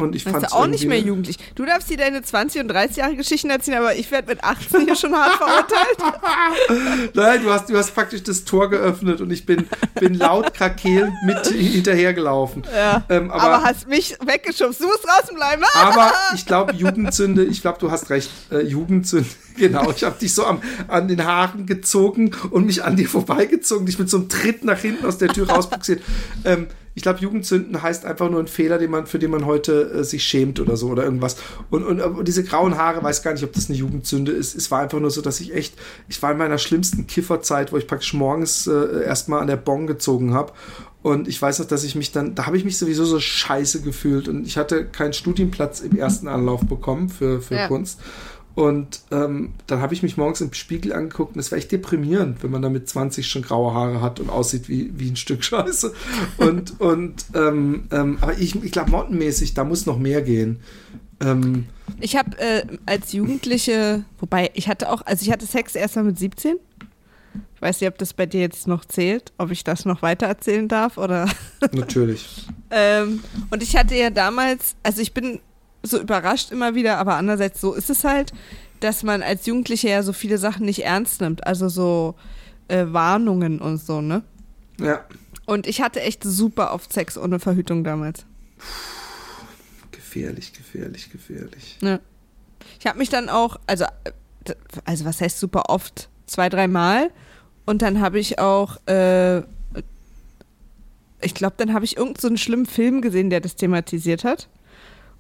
[0.02, 1.36] Und ich fand auch nicht mehr jugendlich.
[1.54, 4.82] Du darfst dir deine 20 und 30 Jahre Geschichten erzählen, aber ich werde mit 18
[4.82, 7.10] hier schon hart verurteilt.
[7.14, 11.12] Nein, du hast, du hast praktisch das Tor geöffnet und ich bin, bin laut krakeelend
[11.24, 12.64] mit hinterhergelaufen.
[12.74, 13.04] Ja.
[13.08, 14.80] Ähm, aber, aber, hast mich weggeschubst.
[14.80, 15.62] Du musst draußen bleiben.
[15.74, 18.30] aber ich glaube, Jugendsünde, ich glaube, du hast recht.
[18.50, 19.90] Äh, Jugendsünde, genau.
[19.90, 23.98] Ich habe dich so am, an den Haaren gezogen und mich an dir vorbeigezogen, dich
[23.98, 26.02] mit so einem Tritt nach hinten aus der Tür rausbuxiert.
[26.44, 26.68] Ähm,
[27.00, 30.04] ich glaube, Jugendsünden heißt einfach nur ein Fehler, den man, für den man heute äh,
[30.04, 31.36] sich schämt oder so oder irgendwas.
[31.70, 34.54] Und, und, und diese grauen Haare, weiß gar nicht, ob das eine Jugendsünde ist.
[34.54, 35.72] Es war einfach nur so, dass ich echt,
[36.10, 39.86] ich war in meiner schlimmsten Kifferzeit, wo ich praktisch morgens äh, erstmal an der Bon
[39.86, 40.52] gezogen habe.
[41.00, 43.80] Und ich weiß noch, dass ich mich dann, da habe ich mich sowieso so scheiße
[43.80, 47.68] gefühlt und ich hatte keinen Studienplatz im ersten Anlauf bekommen für, für Ja.
[47.68, 47.98] Kunst.
[48.60, 52.42] Und ähm, dann habe ich mich morgens im Spiegel angeguckt und es war echt deprimierend,
[52.42, 55.42] wenn man da mit 20 schon graue Haare hat und aussieht wie, wie ein Stück
[55.46, 55.94] Scheiße.
[56.36, 60.60] Und, und ähm, ähm, aber ich, ich glaube, mottenmäßig, da muss noch mehr gehen.
[61.22, 61.68] Ähm,
[62.00, 66.04] Ich habe äh, als Jugendliche, wobei ich hatte auch, also ich hatte Sex erst mal
[66.04, 66.56] mit 17.
[67.54, 70.26] Ich weiß nicht, ob das bei dir jetzt noch zählt, ob ich das noch weiter
[70.26, 71.30] erzählen darf oder.
[71.72, 72.46] natürlich.
[72.70, 75.40] ähm, und ich hatte ja damals, also ich bin
[75.82, 78.32] so überrascht immer wieder, aber andererseits so ist es halt,
[78.80, 81.46] dass man als Jugendliche ja so viele Sachen nicht ernst nimmt.
[81.46, 82.14] Also so
[82.68, 84.22] äh, Warnungen und so, ne?
[84.78, 85.04] Ja.
[85.46, 88.24] Und ich hatte echt super oft Sex ohne Verhütung damals.
[89.90, 91.78] Gefährlich, gefährlich, gefährlich.
[91.82, 91.98] Ja.
[92.78, 93.84] Ich habe mich dann auch, also,
[94.84, 96.08] also was heißt super oft?
[96.26, 97.10] Zwei, dreimal.
[97.66, 99.38] Und dann habe ich auch, äh,
[101.20, 104.48] ich glaube, dann habe ich irgendeinen so einen schlimmen Film gesehen, der das thematisiert hat.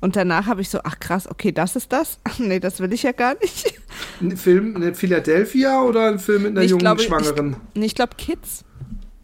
[0.00, 2.18] Und danach habe ich so, ach krass, okay, das ist das?
[2.38, 3.74] nee, das will ich ja gar nicht.
[4.20, 7.56] Ein Film in Philadelphia oder ein Film mit einer Ich jungen glaube, ich- Schwangeren?
[7.74, 8.64] Nee, ich glaube Kids.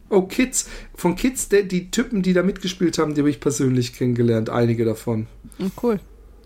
[0.08, 0.68] Oh, Kids.
[0.94, 4.50] Von Kids, der, die Typen, die da mitgespielt haben, die habe ich persönlich kennengelernt.
[4.50, 5.26] Einige davon.
[5.58, 5.98] Oh, cool.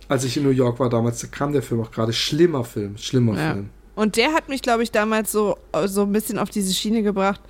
[0.09, 2.13] Als ich in New York war damals, da kam der Film auch gerade.
[2.13, 2.97] Schlimmer Film.
[2.97, 3.53] Schlimmer Ja.
[3.55, 3.69] Film.
[3.97, 7.41] Und der hat mich, glaube ich, damals so, so ein bisschen auf diese Schiene gebracht.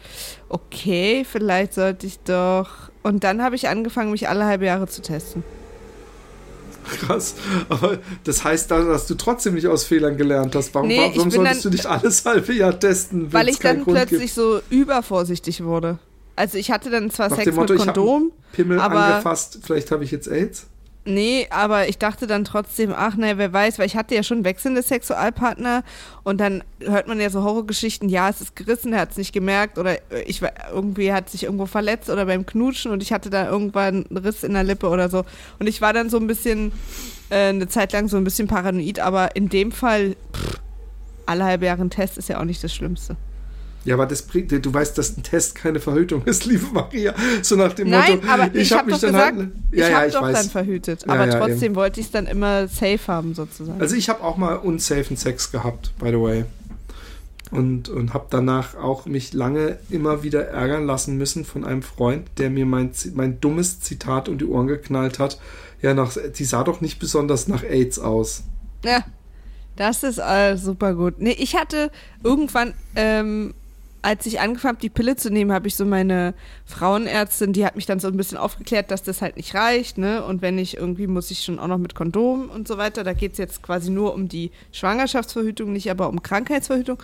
[0.48, 2.90] Okay, vielleicht sollte ich doch.
[3.04, 5.44] Und dann habe ich angefangen, mich alle halbe Jahre zu testen.
[7.06, 7.34] Krass.
[7.68, 10.74] Aber das heißt, da- dass du trotzdem nicht aus Fehlern gelernt hast.
[10.74, 13.96] Warum, Nee, warum solltest dann- du nicht alles halbe Jahr testen, Weil ich dann Grund
[13.96, 14.34] plötzlich gibt?
[14.34, 15.98] so übervorsichtig wurde.
[16.36, 20.04] Also ich hatte dann zwar Nach Sex Motto, mit Kondom, Pimmel aber- angefasst, vielleicht habe
[20.04, 20.66] ich jetzt AIDS?
[21.10, 24.44] Nee, aber ich dachte dann trotzdem, ach ne, wer weiß, weil ich hatte ja schon
[24.44, 25.82] wechselnde Sexualpartner
[26.24, 29.32] und dann hört man ja so Horrorgeschichten, ja, es ist gerissen, er hat es nicht
[29.32, 30.42] gemerkt oder äh, ich
[30.72, 34.44] irgendwie hat sich irgendwo verletzt oder beim Knutschen und ich hatte da irgendwann einen Riss
[34.44, 35.24] in der Lippe oder so
[35.58, 36.72] und ich war dann so ein bisschen
[37.28, 40.60] äh, eine Zeit lang so ein bisschen paranoid, aber in dem Fall pff,
[41.26, 43.16] alle halbe Jahre ein Test ist ja auch nicht das Schlimmste.
[43.84, 47.14] Ja, aber das bringt, du weißt, dass ein Test keine Verhütung ist, liebe Maria.
[47.42, 49.96] So nach dem Nein, Motto, aber ich, hab habe doch gesagt, halt, ich ja, ja,
[49.96, 50.32] habe ich doch weiß.
[50.34, 51.04] dann verhütet.
[51.06, 53.80] Ja, aber ja, trotzdem wollte ich es dann immer safe haben, sozusagen.
[53.80, 56.44] Also ich habe auch mal unsafen Sex gehabt, by the way.
[57.50, 62.28] Und, und habe danach auch mich lange immer wieder ärgern lassen müssen von einem Freund,
[62.38, 65.40] der mir mein, mein dummes Zitat um die Ohren geknallt hat.
[65.82, 68.44] Ja, nach, die sah doch nicht besonders nach AIDS aus.
[68.84, 69.04] ja,
[69.76, 71.14] das ist äh, super gut.
[71.18, 71.90] Nee, ich hatte
[72.22, 73.54] irgendwann, ähm,
[74.02, 76.34] als ich angefangen habe, die Pille zu nehmen, habe ich so meine
[76.64, 80.24] Frauenärztin, die hat mich dann so ein bisschen aufgeklärt, dass das halt nicht reicht, ne?
[80.24, 83.04] Und wenn ich irgendwie muss ich schon auch noch mit Kondom und so weiter.
[83.04, 86.98] Da geht es jetzt quasi nur um die Schwangerschaftsverhütung, nicht aber um Krankheitsverhütung.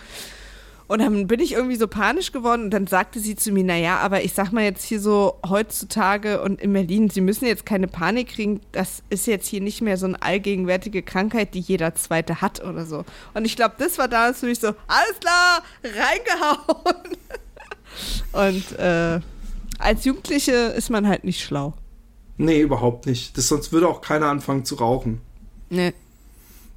[0.87, 3.97] Und dann bin ich irgendwie so panisch geworden und dann sagte sie zu mir, naja,
[3.97, 7.87] aber ich sag mal jetzt hier so heutzutage und in Berlin, Sie müssen jetzt keine
[7.89, 12.39] Panik kriegen, das ist jetzt hier nicht mehr so eine allgegenwärtige Krankheit, die jeder Zweite
[12.39, 13.03] hat oder so.
[13.33, 17.17] Und ich glaube, das war damals für mich so, alles klar, reingehauen.
[18.31, 19.19] Und äh,
[19.79, 21.73] als Jugendliche ist man halt nicht schlau.
[22.37, 23.37] Nee, überhaupt nicht.
[23.37, 25.21] Das, sonst würde auch keiner anfangen zu rauchen.
[25.69, 25.93] Nee.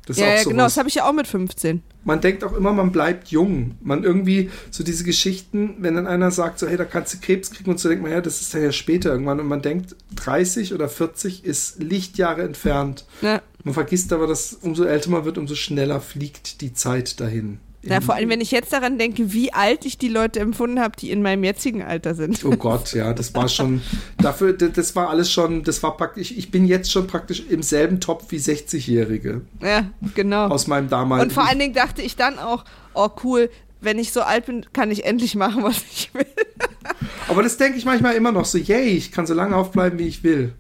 [0.07, 1.83] Das ist Ja, ja genau, das habe ich ja auch mit 15.
[2.05, 3.77] man denkt auch immer, man bleibt jung.
[3.81, 7.51] Man irgendwie, so diese Geschichten, wenn dann einer sagt, so, hey, da kannst du Krebs
[7.51, 9.41] kriegen und so denkt man, ja, das ist dann ja später irgendwann.
[9.41, 13.05] Und man denkt, 30 oder 40 ist Lichtjahre entfernt.
[13.23, 13.43] Ja.
[13.65, 17.59] Man vergisst aber, dass umso älter man wird, umso schneller fliegt die Zeit dahin.
[17.83, 20.97] Ja, vor allem, wenn ich jetzt daran denke, wie alt ich die Leute empfunden habe,
[20.99, 22.45] die in meinem jetzigen Alter sind.
[22.45, 23.81] Oh Gott, ja, das war schon,
[24.19, 27.99] dafür, das war alles schon, das war praktisch, ich bin jetzt schon praktisch im selben
[27.99, 30.49] Topf wie 60-Jährige Ja, genau.
[30.49, 31.29] aus meinem damaligen.
[31.31, 33.49] Und vor allen Dingen dachte ich dann auch, oh cool,
[33.81, 36.27] wenn ich so alt bin, kann ich endlich machen, was ich will.
[37.29, 40.07] aber das denke ich manchmal immer noch so, yay, ich kann so lange aufbleiben, wie
[40.07, 40.53] ich will.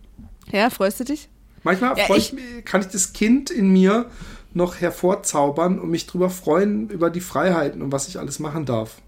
[0.52, 1.28] Ja, freust du dich?
[1.62, 4.06] Manchmal Ja, ich- kann ich das Kind in mir
[4.52, 9.00] noch hervorzaubern und mich drüber freuen über die Freiheiten und was ich alles machen darf.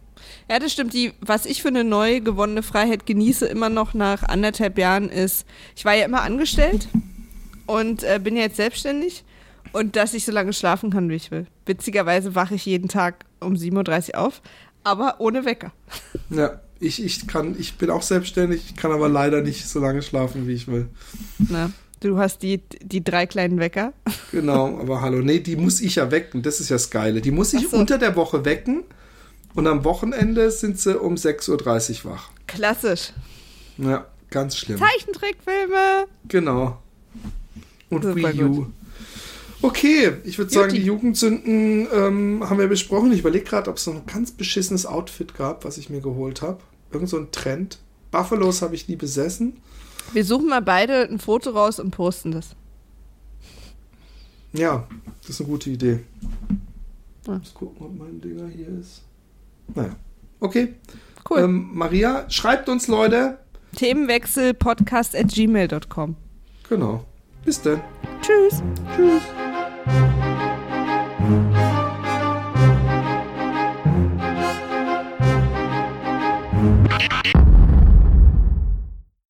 [0.48, 0.92] Ja, das stimmt.
[0.94, 5.46] Die, was ich für eine neu gewonnene Freiheit genieße immer noch nach anderthalb Jahren ist,
[5.76, 6.88] ich war ja immer angestellt
[7.66, 9.24] und äh, bin ja jetzt selbstständig
[9.72, 11.46] und dass ich so lange schlafen kann, wie ich will.
[11.66, 14.42] Witzigerweise wache ich jeden Tag um 7.30 Uhr auf,
[14.84, 15.72] aber ohne Wecker.
[16.30, 20.00] Ja, ich, ich kann, ich bin auch selbstständig, ich kann aber leider nicht so lange
[20.00, 20.88] schlafen, wie ich will.
[21.38, 21.70] Na,
[22.02, 23.92] du hast die, die drei kleinen Wecker.
[24.30, 27.20] Genau, aber hallo, nee, die muss ich ja wecken, das ist ja das Geile.
[27.20, 27.76] Die muss ich so.
[27.76, 28.84] unter der Woche wecken
[29.54, 32.30] und am Wochenende sind sie um 6.30 Uhr wach.
[32.46, 33.12] Klassisch.
[33.78, 34.78] Ja, ganz schlimm.
[34.78, 36.06] Zeichentrickfilme.
[36.28, 36.78] Genau.
[37.90, 38.54] Und Super Wii U.
[38.54, 38.66] gut.
[39.64, 43.12] Okay, ich würde sagen, die Jugendsünden ähm, haben wir besprochen.
[43.12, 46.42] Ich überlege gerade, ob es so ein ganz beschissenes Outfit gab, was ich mir geholt
[46.42, 46.58] habe.
[46.90, 47.78] Irgend so ein Trend.
[48.10, 49.58] Buffalos habe ich nie besessen.
[50.12, 52.54] Wir suchen mal beide ein Foto raus und posten das.
[54.52, 54.86] Ja,
[55.20, 56.00] das ist eine gute Idee.
[57.26, 57.38] Ja.
[57.38, 59.02] Muss gucken, ob mein Dinger hier ist.
[59.74, 59.96] Naja.
[60.40, 60.74] Okay.
[61.28, 61.40] Cool.
[61.40, 63.38] Ähm, Maria, schreibt uns, Leute.
[63.76, 66.16] Themenwechsel podcast at gmail.com.
[66.68, 67.04] Genau.
[67.44, 67.80] Bis dann.
[68.20, 68.62] Tschüss.
[68.94, 69.22] Tschüss.